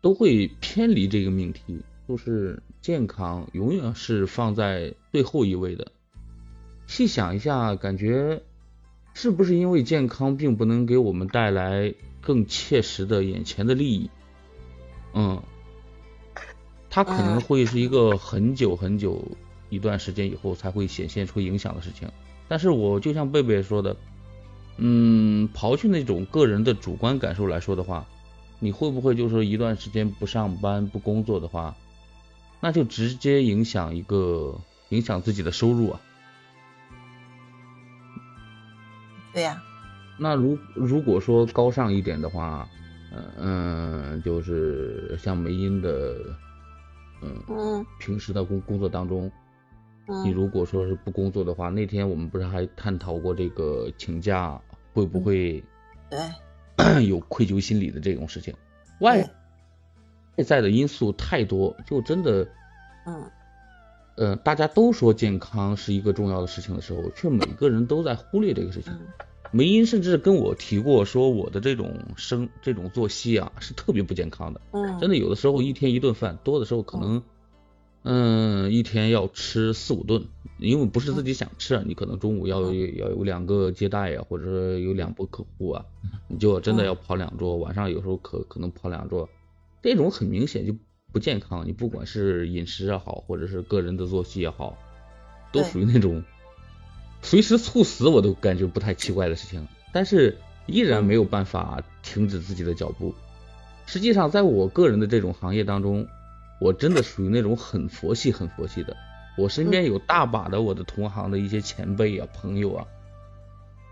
[0.00, 5.92] 都会偏离这个命题，就是健康永远是放在最后一位的。
[6.86, 8.42] 细想一下，感觉
[9.14, 14.10] 是不是因为健康并不能给我们带来更切实的眼前的利益？
[15.14, 15.42] 嗯，
[16.90, 19.24] 它可能会是一个很久很久
[19.70, 22.08] 一段时间以后才会显现出影响的事情。
[22.48, 23.96] 但是我就像贝贝说的，
[24.76, 28.06] 嗯，刨去那种个人的主观感受来说的话，
[28.58, 31.74] 你会不会就是一段时间不上班不工作的话，
[32.64, 36.00] 那就直接影响一个影响自己的收入啊？
[39.34, 39.62] 对呀。
[40.18, 42.66] 那如如果说高尚一点的话，
[43.12, 46.16] 嗯嗯，就是像梅英的，
[47.20, 49.30] 嗯，平时的工工作当中。
[50.24, 54.58] 你如果说是不工作的话，那天我们不是还探讨过这个请假
[54.94, 55.62] 会不会
[56.08, 58.54] 对 有愧疚心理的这种事情？
[59.00, 59.22] 外
[60.36, 62.48] 外在的因素太多，就真的
[63.06, 63.30] 嗯
[64.16, 68.92] 呃大家都说健康是一个重要的事情的时候，却每个人都在忽略这个事情。
[69.50, 74.60] 梅英甚至跟我提过说，我的这种生这种作息啊是特别不健康的。
[74.72, 77.22] 嗯，真的有的时候一天一顿饭，多的时候可能。
[78.06, 80.26] 嗯，一天要吃四五顿，
[80.58, 85.86] 因为不是自己想吃啊，你可能中午要要有两个接待呀，或者说有两波客户啊，
[86.28, 89.26] 你就真的要跑两桌，晚上有时候可可能跑两桌，
[89.84, 90.74] 这种很明显就
[91.12, 91.64] 不健康。
[91.66, 94.76] 你不管是饮食也好，或者是个人的作息也好，
[95.52, 96.24] 都属于那种
[97.22, 103.14] 随时猝死我都感觉不太奇怪的事情，但是依然没有办法停止自己的脚步。
[103.86, 106.08] 实际上，在我个人的这种行业当中。
[106.60, 108.96] 我真的属于那种很佛系、很佛系的。
[109.36, 112.86] 我身边有大把的我的同行的一些前辈啊、朋友啊，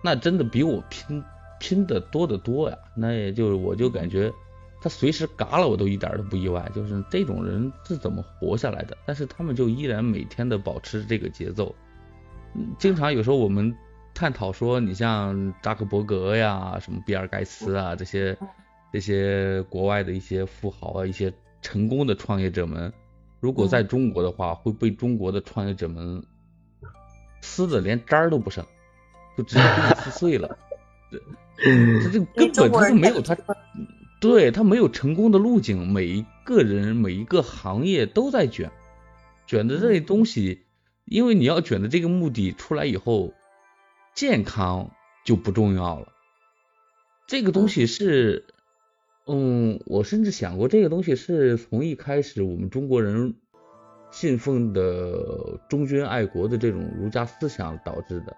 [0.03, 1.23] 那真的比我拼
[1.59, 2.79] 拼的多得多呀。
[2.95, 4.33] 那也就我就感觉
[4.83, 6.71] 他随时嘎了，我都一点都不意外。
[6.75, 8.97] 就是这种人是怎么活下来的？
[9.07, 11.75] 但是他们就依然每天的保持这个节奏。
[12.79, 13.75] 经常有时候我们
[14.13, 18.37] 探讨说，你像扎克伯格呀、什么比尔盖茨啊这些
[18.93, 21.33] 这些国外的一些富豪啊一些。
[21.65, 22.93] 成功的创业者们，
[23.39, 26.21] 如果在中国的话，会被中国的创业者们
[27.41, 28.67] 撕的连渣儿都不剩，
[29.39, 30.59] 就直接给 你撕碎了。
[31.63, 33.37] 这这根本他就没有他，
[34.23, 35.87] 对他没有成功的路径。
[35.93, 38.71] 每一个人每一个行业都在卷，
[39.47, 40.63] 卷的这些东西，
[41.05, 43.35] 因为你要卷的这个目的出来以后，
[44.15, 44.93] 健康
[45.27, 46.09] 就不重要了。
[47.27, 48.47] 这个东西是。
[49.25, 53.37] 嗯，我甚至想过这个东西是从一开始我们中国人
[54.11, 58.37] 信奉的忠君爱国的这种儒家思想导致的，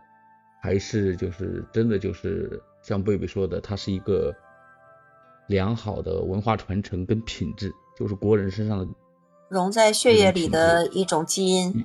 [0.61, 4.37] 还是就是真的就是像贝贝说的，它是一个
[5.47, 8.87] 良好的文化传承跟品质，就是国人身上的
[9.49, 11.85] 融在血液里的一种基因。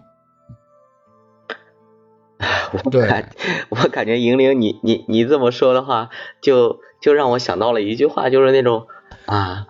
[2.71, 3.31] 我感
[3.69, 6.09] 我感觉银铃，你你你这么说的话，
[6.41, 8.87] 就就让我想到了一句话，就是那种
[9.25, 9.67] 啊，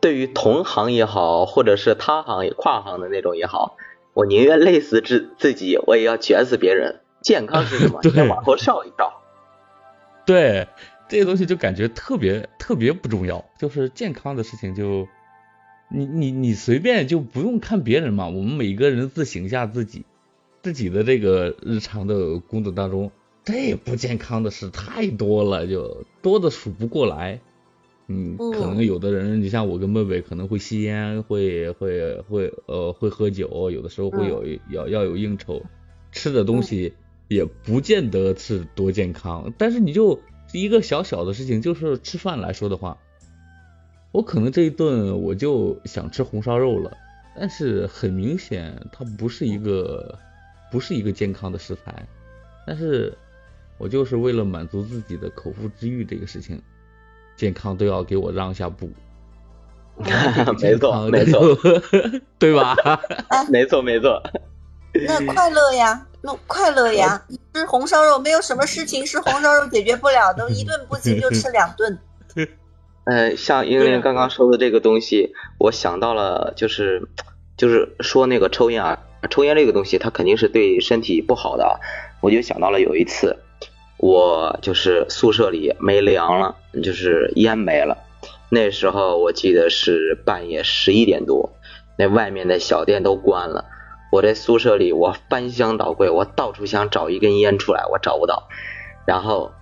[0.00, 3.76] 对于同行也好，或者是他行跨行的那种也好，
[4.14, 7.00] 我宁愿累死自自己，我也要卷死别人。
[7.22, 8.02] 健康是什么？
[8.10, 9.12] 先往后 照一照。
[10.26, 10.68] 对，
[11.12, 15.06] 这些东西就感觉特别特别不重要，就是健康的事情就
[15.90, 20.06] 你你你随便就不用看别人嘛，我们每个人自省一下自己。
[20.62, 23.12] 自己的这个日常的工作当中，
[23.44, 27.40] 这不健康的事太多了，就多的数不过来。
[28.06, 35.62] 嗯，可能有的人，你像我跟妹妹，可能会吸烟，会会会呃会喝酒，有的时候会有要要有应酬，
[36.10, 36.94] 吃的东西
[37.28, 39.52] 也不见得是多健康。
[39.58, 40.18] 但是你就
[40.60, 42.98] 一个小小的事情，就是吃饭来说的话，
[44.12, 46.96] 我可能这一顿我就想吃红烧肉了，
[47.36, 50.18] 但是很明显它不是一个。
[50.70, 52.06] 不是一个健康的食材，
[52.66, 53.12] 但是
[53.76, 56.62] 我就是为了满足自己的口腹之欲这个事情，
[57.36, 58.90] 健康都要给我让一下步。
[60.62, 61.58] 没错，没错，
[62.40, 62.74] 对吧？
[63.52, 64.18] 没错，没错。
[65.06, 67.22] 那快乐呀，那快乐呀！
[67.52, 71.98] 吃红烧肉没有什么事情是红烧肉解决不了的， 一顿不行就吃两顿。
[73.04, 77.08] 呃，像英玲刚刚说的这个东西，我想到了，就是
[77.56, 78.98] 就是说那个抽烟啊。
[79.30, 81.80] 抽烟这个东西，它肯定是对身体不好的。
[82.20, 83.36] 我就想到了有一次，
[83.96, 87.98] 我就是宿舍里没粮了，就是烟没了。
[88.48, 91.52] 那时候我记得是半夜十一点多，
[91.96, 93.64] 那外面的小店都关了。
[94.12, 98.46] 我在宿舍里，我翻箱倒柜，我到处想找一根烟出来，我找不到。
[99.06, 99.52] 然后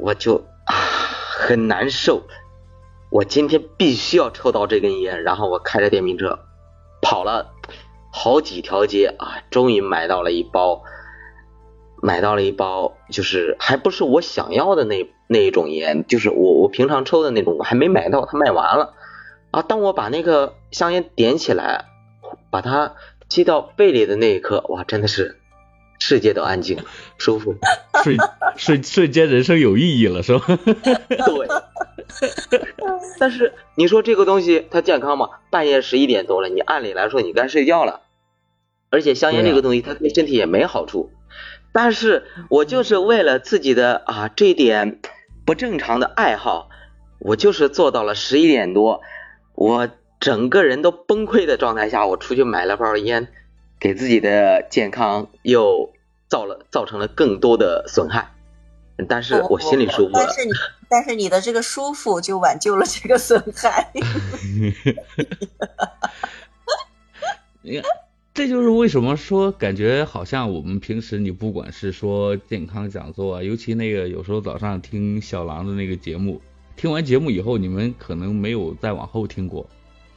[0.00, 0.74] 我就啊
[1.38, 2.24] 很难受，
[3.12, 5.22] 我今天必须要抽到这根烟。
[5.22, 6.40] 然后我开着电瓶车
[7.00, 7.52] 跑了。
[8.12, 10.82] 好几条街啊，终于买到了一包，
[12.02, 18.94] 买到了一包，就是还不是我想要的那那一种烟，就是我我平常抽的那种，我还没买到，它卖完了
[19.52, 19.62] 啊。
[19.62, 21.84] 当我把那个香烟点起来，
[22.50, 22.96] 把它
[23.30, 25.38] 吸到肺里的那一刻，哇，真的是
[25.98, 26.84] 世界都安静了，
[27.16, 27.54] 舒服，
[28.02, 28.16] 瞬
[28.56, 30.44] 瞬瞬间人生有意义了，是吧？
[31.08, 31.48] 对。
[33.18, 35.28] 但是你说这个东西它健康吗？
[35.50, 38.00] 半夜十一点多了，你按理来说你该睡觉了，
[38.90, 41.10] 而且香烟这个东西它对身体也没好处。
[41.72, 45.00] 但是我就是为了自己的啊这点
[45.44, 46.68] 不正常的爱好，
[47.20, 49.02] 我就是做到了十一点多，
[49.54, 49.88] 我
[50.20, 53.28] 整个人都崩溃的状态下，我出去买了包烟，
[53.80, 55.90] 给自己的健康又
[56.28, 58.34] 造了造成了更多的损害。
[59.08, 60.10] 但是我心里舒服。
[60.12, 60.52] 但是你，
[60.90, 63.90] 但是你的这个舒服就挽救了这个损害。
[67.62, 67.84] 你看，
[68.34, 76.42] 这就是为什么说感觉好像我们平时你不管是说健康讲座啊，尤其那个有时候早上听小狼的那个节目，
[76.76, 79.66] 听完节目以后，你们可能没有再往后听过，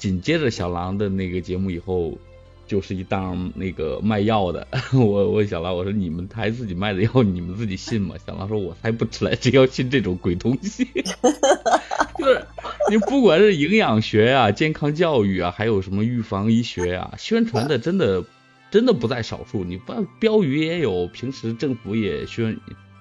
[0.03, 2.17] 紧接着小狼的那个节目以后。
[2.65, 8.15] 就是一档那个卖药的， 我我小狼我说你们台自己卖的药你们自己信吗？
[8.25, 10.87] 小狼说我才不吃来，谁要信这种鬼东西？
[12.17, 12.41] 就是
[12.89, 18.23] 你不管是营养学啊、健康教育啊，还有什么预防医学啊，宣传的真的
[18.71, 19.65] 真的不在少数。
[19.65, 22.57] 你不标语也有，平时政府也宣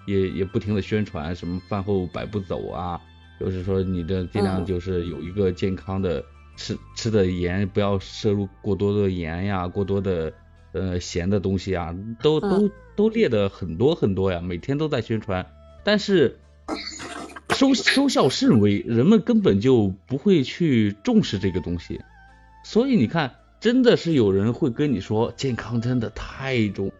[0.06, 3.00] 也也不停的宣传什么饭后百步走啊，
[3.38, 6.22] 就是说你的尽量就是有一个健康的。
[6.56, 10.32] 吃吃的盐不要摄入过多的盐呀，过多的
[10.72, 15.46] 呃咸的东西啊，都都都列的很多很多呀，每天都在宣传，
[15.82, 16.38] 但是
[17.50, 22.00] 收收效甚微，人们根本就不会去重视这个东西，
[22.64, 26.92] 所以你看，真的是有人会跟你说，健康真的太重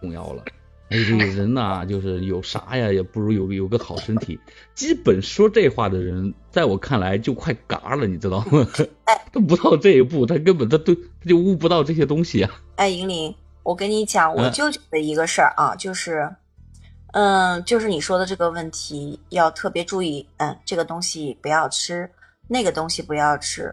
[0.00, 0.44] 重要了。
[0.90, 4.40] 哎，这个人呐，就是有啥呀，也不如有有个好身体。
[4.74, 8.66] 基本说这话的人，在我看来就快嘎了，你知道吗？
[9.04, 12.50] 哎，他不到这一步，他根本他都他就悟不到这些东西啊。
[12.76, 16.26] 哎，莹玲，我跟你讲，我舅舅的一个事儿啊，就是，
[17.12, 22.10] 嗯，就是你说的这个问题要特别注意，嗯，这个东西不要吃，
[22.48, 23.70] 那个东西不要吃。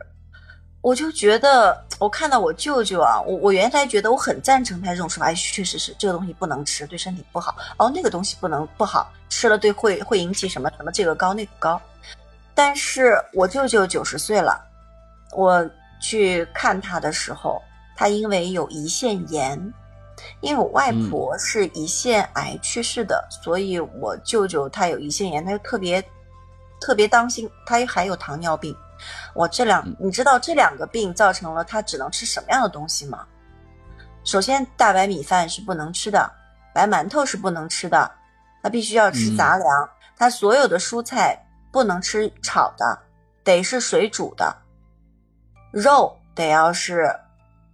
[0.85, 7.55] 我就觉得，我看到我舅舅啊，我我原来觉得我很赞成他这种说法，哎，确实是这个东西不能吃，对身体不好。
[7.77, 11.81] 哦，那个东西不能不好，吃了对会会引起什么什么这个高那个高。
[12.53, 14.63] 但是我舅舅九十岁了，
[15.31, 15.67] 我
[15.99, 17.59] 去看他的时候，
[17.97, 19.59] 他因为有胰腺炎，
[20.41, 25.99] 因为我外婆是胰腺癌去世的，所以我舅舅他有胰腺炎，他就特别
[26.79, 28.77] 特别当心，他还有糖尿病。
[29.33, 33.25] 我这两，你知道这两个病造成了他只能吃什么样的东西吗？
[34.23, 36.31] 首先，大白米饭是不能吃的，
[36.73, 38.11] 白馒头是不能吃的，
[38.61, 41.41] 他必须要吃杂粮，他所有的蔬菜。
[41.71, 42.97] 不能吃炒的，
[43.43, 44.55] 得是水煮的。
[45.73, 47.13] 肉得要是，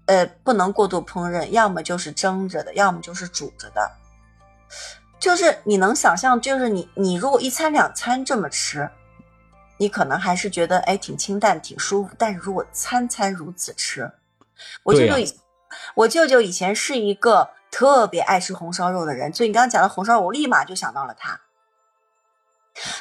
[0.08, 3.92] 呃，不能过度烹饪，要么就是蒸着的，要么就是煮着的。
[5.20, 8.90] 就是你能想象，就是你你如果一餐两餐这么吃，
[9.82, 12.14] 你可能还是觉得哎挺清淡挺舒服。
[12.16, 14.12] 但是如果餐餐如此吃，
[14.84, 15.34] 我舅舅以
[15.96, 21.42] 我舅舅以前是一个特别爱吃红烧肉的人，所以你刚刚讲的红烧肉，我立马就想到了他。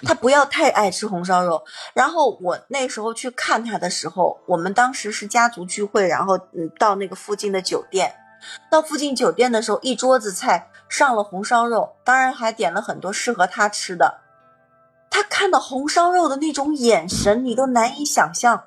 [0.04, 1.62] 他不要太爱吃红烧肉，
[1.92, 8.14] 然后我那时候去看他的时候，我们当时是家族聚会，然后嗯到那个附近的酒店，
[8.70, 14.19] 到附近酒店的时候，一桌子菜上了红烧肉，当然还点了很多适合他吃的。
[15.10, 18.64] 他看到红烧肉的那种眼神，你都难以想象，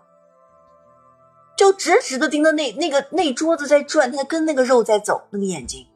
[1.57, 5.87] 就直直的盯着那那个那桌子在转，他跟那个肉在走，那个眼睛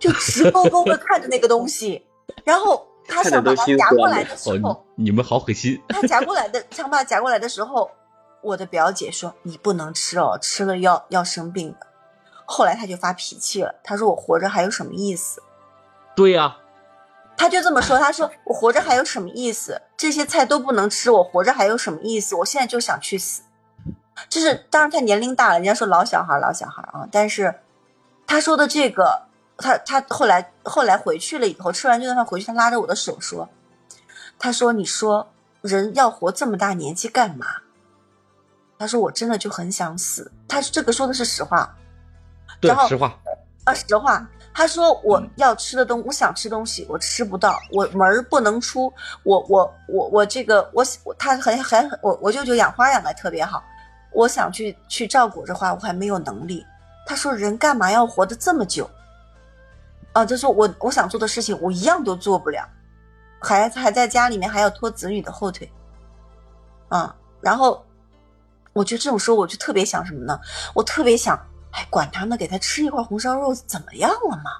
[0.00, 2.06] 就直勾勾的看着那个东西，
[2.42, 2.88] 然后。
[3.08, 5.80] 他想把它夹过来的时候，你们好狠心。
[5.90, 7.88] 他夹过来的，想把它夹过来的时候，
[8.42, 11.86] 我的表姐说：“你不能吃哦，吃了要要生病的。”
[12.44, 15.40] 后来他就发脾气了，他说：“我活着还有什么意思？”
[16.16, 16.56] 对呀，
[17.36, 17.98] 他就这么说。
[17.98, 19.82] 他说：“我活着还有什么意思？
[19.96, 22.34] 这些菜都不能吃，我活着还有什么意思？
[22.36, 23.42] 我现在就想去死。”
[24.28, 27.54] 就是当然他年龄大了，人家说老小孩老小孩啊，但是
[28.26, 29.22] 他说的这个。
[29.58, 33.48] 他他后来后来回去了以后，吃完这顿饭回去，他拉着我的手说
[34.38, 35.32] ：“他说你说
[35.62, 37.46] 人要活这么大年纪干嘛？”
[38.78, 40.30] 他说我真的就很想死。
[40.46, 41.74] 他这个说的是实话，
[42.60, 43.18] 对，实话
[43.64, 44.28] 啊，实话。
[44.56, 48.90] 他说我要吃的东，我想吃东西，我吃不到，我门儿不能出，
[49.22, 50.82] 我我我我这个我
[51.18, 53.62] 他很很我我舅舅养花养的特别好，
[54.12, 56.64] 我想去去照顾这花，我还没有能力。
[57.06, 58.88] 他说人干嘛要活得这么久？
[60.14, 62.66] 啊，就说我我想做的事情，我一样都做不了，
[63.38, 65.70] 还还在家里面还要拖子女的后腿，
[66.88, 67.84] 啊，然后
[68.72, 70.40] 我觉得这种时候我就特别想什么呢？
[70.74, 71.38] 我特别想，
[71.76, 74.50] 哎，管他呢，给他吃一块红烧肉怎么样了嘛？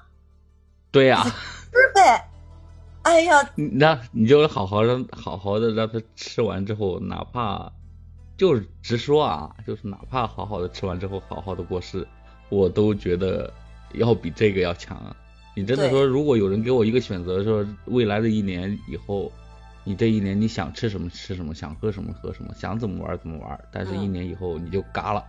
[0.91, 2.29] 对呀，是呗？
[3.01, 7.71] 哎呀，那你就好好的好好的让他吃完之后，哪怕
[8.37, 12.07] 就是直说啊，就是哪怕好好的吃完之后，好好的过世，
[12.49, 13.51] 我都觉得
[13.93, 15.15] 要比这个要强。
[15.55, 19.31] 你真的说，如果有人给我一个选择，说未来的一年以后，
[19.83, 25.25] 你这一年你想吃什么吃什么，想喝什么喝什么，想怎么玩怎么玩，但是一年以后你就嘎了。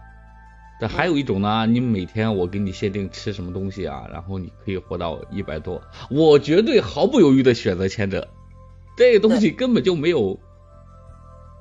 [0.81, 8.29] 但还有一种呢，你每天我给你限定吃什么东西啊，然后你可以活到一百多，我绝对毫不犹豫的选择前者。
[8.97, 10.39] 这个东西根本就没有，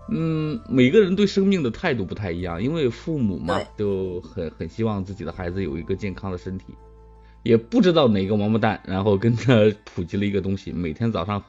[0.09, 6.65] 嗯，每个人对生命的态度不太一样，因为父母嘛，就很很希望自己的孩子有一个健康的身体。
[7.43, 9.53] 也不知道哪个王八蛋，然后跟他
[9.85, 11.41] 普及了一个东西，每天早上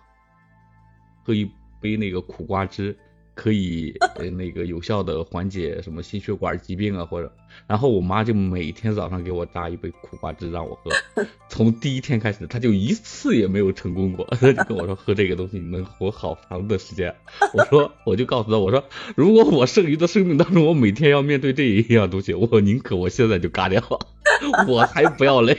[1.24, 1.50] 喝一
[1.80, 2.96] 杯那个苦瓜汁，
[3.38, 7.32] 可以呃那个有效的缓解什么心血管疾病啊，或者，
[7.68, 10.90] 然后我妈就每天早上给我榨一杯苦瓜汁让我喝，
[11.48, 17.14] 从第一天开始，她就一次也没有成功过，她 就跟我说喝这个东西你能活好长的时间，
[17.54, 18.82] 我说我就告诉她我说
[19.14, 23.80] 如果我剩余的生命当中我每天要面对这一样东西，我宁可我现在就嘎掉。
[24.68, 25.56] 我才不要嘞！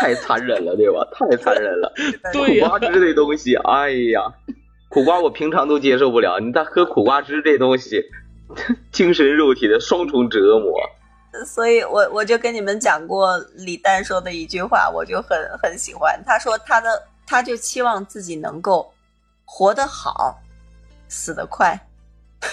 [0.00, 1.06] 太残忍了，对吧？
[1.12, 1.92] 太残忍了。
[2.32, 4.20] 对苦瓜汁这东西，哎呀，
[4.94, 8.00] 苦瓜我平常都接受不了，你再喝苦瓜汁这东西，
[8.92, 10.80] 精神肉体的双重折磨。
[11.44, 16.22] 所以我我就跟你们讲过李诞说的一句话，我就很很喜欢。
[16.24, 18.94] 他说他的他就期望自己能够
[19.44, 20.38] 活得好，
[21.08, 21.76] 死得快。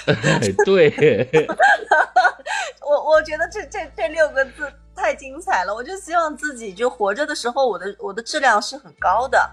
[0.66, 0.90] 对。
[2.82, 9.48] 我我觉得这这这六个字太精彩了，我就希望自己就活着的时候，我的我的质量是很高的，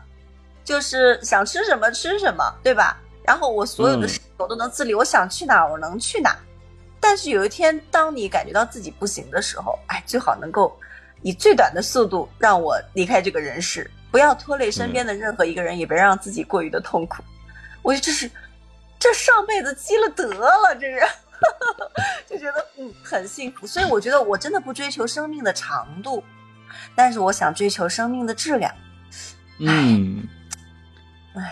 [0.69, 3.01] 就是想吃什么吃什么，对吧？
[3.25, 6.37] 然后我所有的事我都能自理，我想去哪我能去哪。
[7.01, 10.79] 但是有一天，当你感觉到自己不行的时候，哎，最好能够
[11.23, 17.23] 以最短的速度让我离开这个人世，不要拖累身边的任何一个人，也别让自己过于的痛苦。
[17.81, 18.31] 我觉得这是
[18.99, 21.01] 这上辈子积了德了，这是。
[22.29, 26.23] 就觉得嗯很幸福，所以我觉得我真的不追求生命的长度，
[26.95, 28.71] 但是我想追求生命的质量。
[29.61, 30.29] 嗯，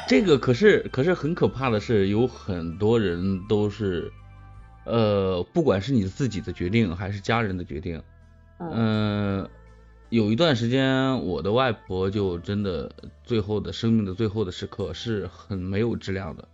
[0.09, 4.11] 这个可是可是很可怕的是，有很多人都是，
[4.85, 8.03] 呃，不管是你自己的决定还是家人的决定，
[8.59, 9.49] 嗯，
[10.09, 12.91] 有一段时间我的外婆就真的
[13.23, 16.49] 最后的生命的最后的时刻是很没有质量的。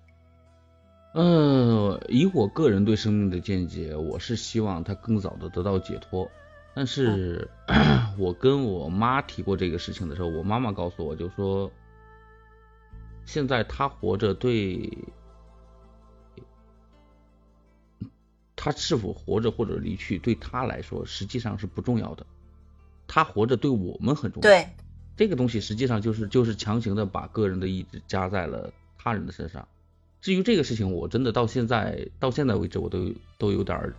[1.14, 6.30] 嗯，以我个人对生命的见解，我是希望她更早的得到解脱。
[6.74, 7.48] 但是，
[8.18, 11.70] 我跟我妈提过这个事情的时候，我妈妈告诉我就说。
[13.24, 14.98] 现在他活着，对
[18.54, 22.26] 他是否活着或者离去，对他来说实际上是不重要的。
[23.06, 24.42] 他活着对我们很重要。
[24.42, 24.68] 对，
[25.16, 29.66] 这个东西实际上就是就是强行的把个人的意志加在了他人的身上。
[30.20, 33.92] 至于这个事情，我真的到现在到现在为止，我都都有点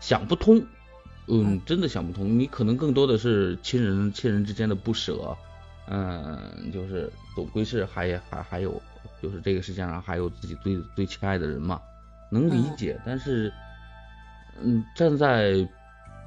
[0.00, 0.66] 想不通。
[1.28, 2.38] 嗯，真的想不通。
[2.38, 5.36] 你可能更多的是亲人亲人之间的不舍。
[5.86, 8.70] 嗯，就是总归是还还还有，
[9.22, 11.80] 就是这个世界上还有自己最最亲爱的人嘛，
[12.30, 13.00] 能理解。
[13.06, 13.50] 但是，
[14.60, 15.66] 嗯，站在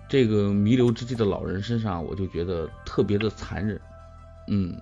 [0.09, 3.80] 这个弥留之际的老人身上，我就觉得特别的残忍。
[4.47, 4.76] 嗯，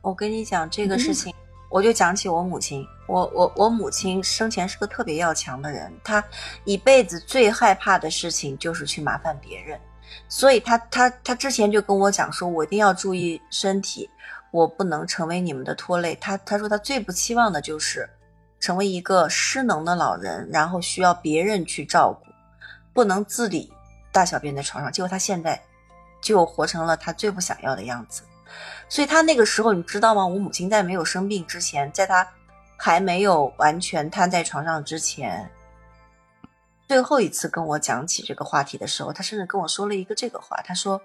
[0.00, 1.30] 我跟你讲这个事情，
[1.70, 2.82] 我就讲起我母亲。
[3.06, 6.24] 我我我母亲生前是个特别要强的人，她
[6.64, 9.78] 一辈子最害怕的事情就是去麻烦别人，
[10.26, 14.08] 所以她她她之前就跟我讲说，我一定要注意身体。
[14.50, 16.14] 我不能成为你们的拖累。
[16.16, 18.08] 他他说他最不期望的就是
[18.58, 22.26] 成为一个失能的老人，然后需要别人去照顾，
[22.94, 23.70] 不能自理
[24.10, 24.90] 大小便在床上。
[24.92, 25.60] 结果他现在
[26.22, 28.22] 就活成了他最不想要的样子。
[28.88, 30.26] 所以他那个时候你知道吗？
[30.26, 32.26] 我母亲在没有生病之前，在他
[32.76, 35.50] 还没有完全瘫在床上之前，
[36.88, 41.00] 最后一次跟我讲起这个话题的时候，他甚至跟我说了一个这个话，他说。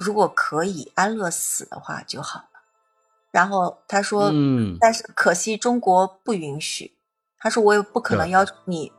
[0.00, 2.46] 如果可以安乐死的话就好了。
[3.30, 6.96] 然后他说：“嗯，但是可惜中国不允许。”
[7.38, 8.90] 他说：“我也不可能要求你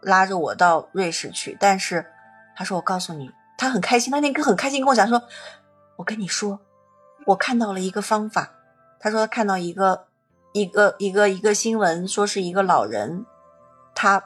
[0.00, 2.06] 拉着我到瑞士去。”但是
[2.56, 4.10] 他说：“我告诉你，他很开心。
[4.10, 5.22] 他那天很开心跟我讲说
[5.96, 6.58] ：‘我跟你说，
[7.26, 8.50] 我看到了一个方法。’
[8.98, 10.06] 他说他看到一个
[10.54, 13.26] 一个一个一个新闻，说是一个老人，
[13.94, 14.24] 他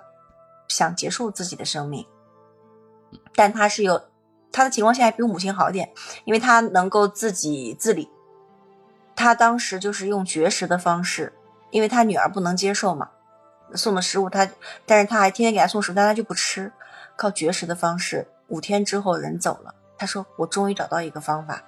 [0.69, 2.07] 想结束自己的生命，
[3.35, 4.05] 但他是有。”
[4.53, 5.93] 他的情况现在比我母亲好一点，
[6.25, 8.11] 因为他能够自己自理。
[9.15, 11.33] 他当时就是用绝食的方式，
[11.71, 13.11] 因为他女儿不能接受嘛，
[13.75, 14.49] 送的食物他，
[14.87, 16.73] 但是他还天天给他送食物，但他就不吃，
[17.17, 19.75] 靠绝食的方式，五天之后人走了。
[19.99, 21.63] 他说：“我终于找到一个方法，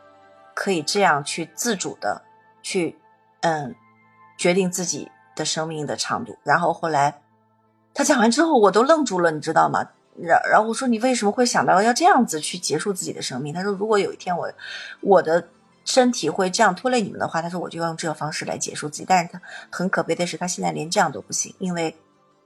[0.55, 2.23] 可以这样去自主的
[2.63, 2.99] 去，
[3.43, 3.75] 嗯，
[4.39, 7.21] 决定自己的生命的长度。”然后后来
[7.93, 9.91] 他讲完之后，我都愣住了，你知道吗？
[10.19, 13.55] 然然后我说你为什么会想到要这样子去结束自己的生命？
[13.55, 14.53] 他说如果有一天我
[15.01, 15.49] 我的
[15.85, 19.05] 身体会这样拖累你们的话，他说我就要用这个方式来结束自己。
[19.09, 19.41] 但是他
[19.71, 21.97] 很可悲的是，他现在连这样都不行，因为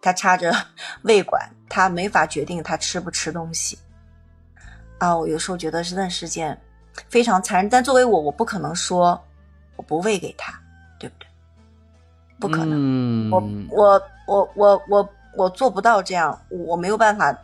[0.00, 0.54] 他插着
[1.02, 3.76] 胃管，他没法决定他吃不吃东西。
[4.98, 6.58] 啊，我有时候觉得真的是件
[7.08, 7.68] 非常残忍。
[7.68, 9.20] 但作为我，我不可能说
[9.74, 10.58] 我不喂给他，
[11.00, 11.26] 对不对？
[12.38, 17.36] 不可能，我我我我我我做不到这样，我没有办法。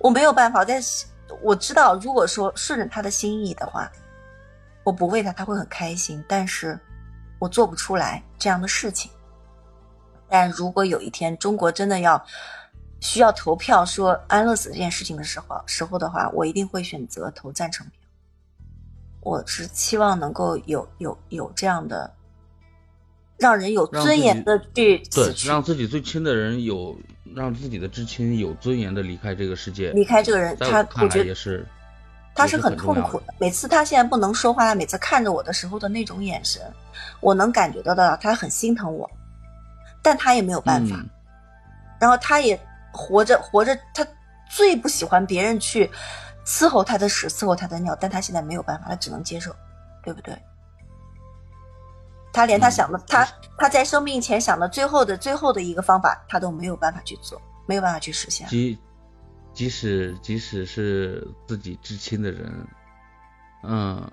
[0.00, 1.06] 我没有办法，但是
[1.40, 3.90] 我知道，如果说顺着他的心意的话，
[4.84, 6.22] 我不喂他，他会很开心。
[6.28, 6.78] 但是，
[7.38, 9.10] 我做不出来这样的事情。
[10.28, 12.22] 但如果有一天中国真的要
[13.00, 17.94] 需要投票说安乐死这件事情的时候，时候的话，我一定会选择投赞成票。
[19.20, 22.12] 我是期望能够有有有这样的。
[23.38, 26.96] 让人有尊严的去死去，让自己最亲的人有，
[27.34, 31.66] 让自己的至亲有尊严的离开这个世界，离开这个人，他我觉得也是，
[32.34, 33.34] 他是很痛苦的。
[33.38, 36.62] 每次他现在不能说话，他每次看着我的时候的那种眼神，
[37.20, 39.10] 我能感觉得到他很心疼我，
[40.02, 40.96] 但他也没有办法。
[42.00, 42.58] 然后他也
[42.92, 44.06] 活着活着，他
[44.50, 45.90] 最不喜欢别人去
[46.44, 49.54] 伺候他的屎，伺候他的尿，但他现在没有办法，他只能接受，
[50.02, 50.36] 对不对？
[52.32, 53.28] 他连他想的，他
[53.58, 58.48] 他在生病前想的最后的最后的一个方法，他都没有办法去做，没有办法去实现。
[58.48, 58.78] 即
[59.52, 62.66] 即使即使是自己至亲的人，
[63.62, 64.10] 嗯，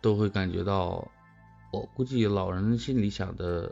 [0.00, 1.06] 都会感觉到，
[1.70, 3.70] 我估计老人心里想的，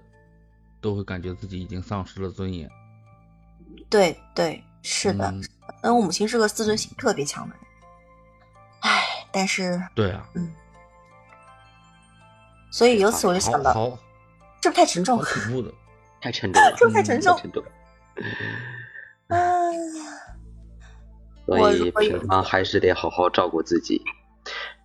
[0.80, 2.68] 都会感觉自己已经丧失了尊严。
[3.88, 5.32] 对对，是的。
[5.82, 7.64] 嗯，我母亲是个自尊心特别强的人，
[8.80, 9.02] 唉，
[9.32, 10.52] 但是对啊，嗯。
[12.72, 13.96] 所以由此我就想到，
[14.60, 15.18] 这不太沉重？
[15.18, 15.72] 恐怖的，
[16.22, 17.38] 太沉重了， 这太沉重。
[19.28, 20.04] 哎呀，
[21.46, 24.02] 所以平常还是得好好照顾自己，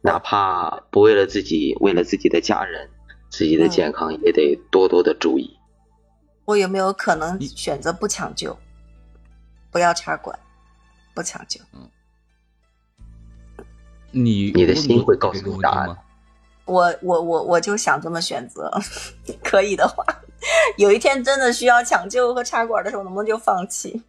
[0.01, 2.89] 哪怕不为了自己，为了自己的家人，
[3.29, 5.57] 自己的健康也得多多的注意。
[6.43, 8.57] 我有没有可能选择不抢救？
[9.71, 10.37] 不要插管，
[11.13, 11.61] 不抢救。
[11.73, 11.89] 嗯，
[14.11, 15.97] 你你的心会告诉你答案。
[16.67, 18.71] 我我我我就想这么选择，
[19.43, 20.03] 可以的话，
[20.77, 24.03] 有一天真的需要抢救和插管的时候，能不能就放弃？